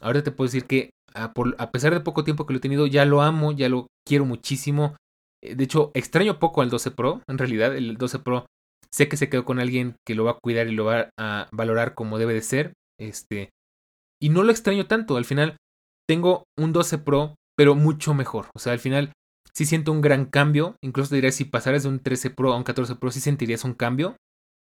[0.00, 1.32] Ahora te puedo decir que a,
[1.72, 4.96] pesar de poco tiempo que lo he tenido, ya lo amo, ya lo quiero muchísimo.
[5.42, 7.22] Eh, de hecho, extraño poco al 12 Pro.
[7.28, 8.46] En realidad, el 12 Pro
[8.90, 11.48] sé que se quedó con alguien que lo va a cuidar y lo va a
[11.52, 12.72] valorar como debe de ser.
[12.98, 13.50] Este,
[14.20, 15.16] y no lo extraño tanto.
[15.16, 15.56] Al final,
[16.08, 18.48] tengo un 12 Pro, pero mucho mejor.
[18.54, 19.12] O sea, al final
[19.54, 20.76] sí siento un gran cambio.
[20.82, 23.64] Incluso te diría, si pasaras de un 13 Pro a un 14 Pro, sí sentirías
[23.64, 24.16] un cambio.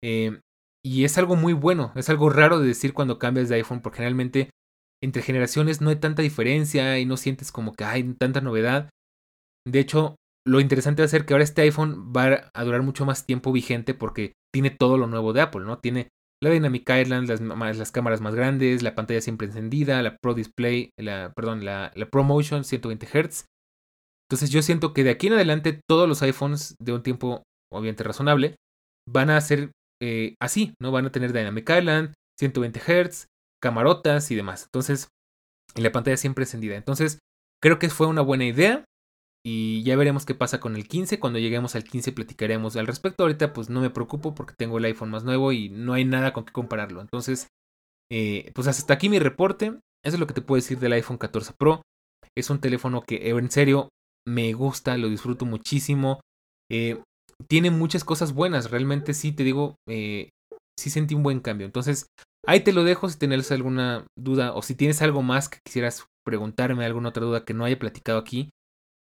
[0.03, 0.39] Eh,
[0.85, 1.91] y es algo muy bueno.
[1.95, 4.51] Es algo raro de decir cuando cambias de iPhone, porque generalmente
[5.03, 8.89] entre generaciones no hay tanta diferencia y no sientes como que hay tanta novedad.
[9.67, 10.15] De hecho,
[10.45, 13.51] lo interesante va a ser que ahora este iPhone va a durar mucho más tiempo
[13.51, 15.79] vigente porque tiene todo lo nuevo de Apple, ¿no?
[15.79, 16.09] Tiene
[16.43, 20.91] la Dynamic Island, las, las cámaras más grandes, la pantalla siempre encendida, la Pro Display,
[20.99, 23.45] la, perdón, la, la ProMotion 120 Hz.
[24.29, 27.41] Entonces yo siento que de aquí en adelante todos los iPhones de un tiempo
[27.73, 28.55] obviamente razonable
[29.09, 29.71] van a ser
[30.01, 30.91] eh, así, ¿no?
[30.91, 33.27] Van a tener Dynamic Island, 120 Hz,
[33.61, 34.65] camarotas y demás.
[34.65, 35.09] Entonces,
[35.75, 36.75] la pantalla siempre encendida.
[36.75, 37.19] Entonces,
[37.61, 38.85] creo que fue una buena idea.
[39.47, 41.19] Y ya veremos qué pasa con el 15.
[41.19, 43.23] Cuando lleguemos al 15 platicaremos al respecto.
[43.23, 46.33] Ahorita pues no me preocupo porque tengo el iPhone más nuevo y no hay nada
[46.33, 46.99] con que compararlo.
[47.01, 47.47] Entonces,
[48.11, 49.67] eh, pues hasta aquí mi reporte.
[50.03, 51.81] Eso es lo que te puedo decir del iPhone 14 Pro.
[52.35, 53.89] Es un teléfono que en serio
[54.27, 56.21] me gusta, lo disfruto muchísimo.
[56.71, 57.01] Eh,
[57.47, 58.71] tiene muchas cosas buenas.
[58.71, 60.29] Realmente sí, te digo, eh,
[60.79, 61.65] sí sentí un buen cambio.
[61.65, 62.07] Entonces,
[62.45, 66.05] ahí te lo dejo si tienes alguna duda o si tienes algo más que quisieras
[66.25, 68.49] preguntarme, alguna otra duda que no haya platicado aquí.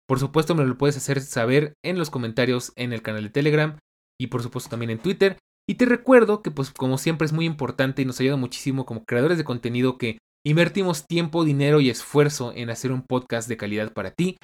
[0.07, 3.77] Por supuesto me lo puedes hacer saber en los comentarios en el canal de Telegram
[4.19, 5.37] y por supuesto también en Twitter.
[5.69, 9.03] Y te recuerdo que pues como siempre es muy importante y nos ayuda muchísimo como
[9.05, 13.93] creadores de contenido que invertimos tiempo, dinero y esfuerzo en hacer un podcast de calidad
[13.93, 14.37] para ti.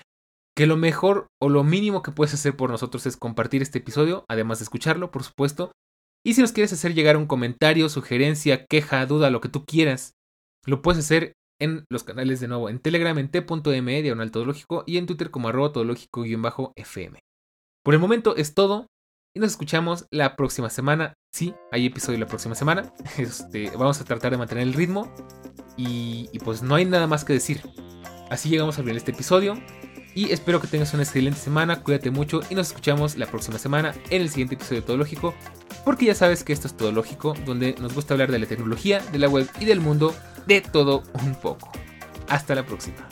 [0.56, 4.24] Que lo mejor o lo mínimo que puedes hacer por nosotros es compartir este episodio,
[4.30, 5.72] además de escucharlo, por supuesto.
[6.26, 10.14] Y si nos quieres hacer llegar un comentario, sugerencia, queja, duda, lo que tú quieras,
[10.66, 14.98] lo puedes hacer en los canales de nuevo en Telegram en t.me diagonal todológico y
[14.98, 17.20] en Twitter como arroba todológico-fm.
[17.84, 18.88] Por el momento es todo
[19.36, 21.14] y nos escuchamos la próxima semana.
[21.34, 22.94] Sí, hay episodio la próxima semana.
[23.18, 25.14] Este, vamos a tratar de mantener el ritmo
[25.78, 27.62] y, y pues no hay nada más que decir.
[28.30, 29.56] Así llegamos al final de este episodio
[30.16, 33.94] y espero que tengas una excelente semana, cuídate mucho y nos escuchamos la próxima semana
[34.10, 35.36] en el siguiente episodio de Todo Lógico,
[35.84, 39.02] porque ya sabes que esto es Todo Lógico, donde nos gusta hablar de la tecnología,
[39.12, 40.16] de la web y del mundo
[40.48, 41.70] de todo un poco.
[42.30, 43.08] Hasta la próxima.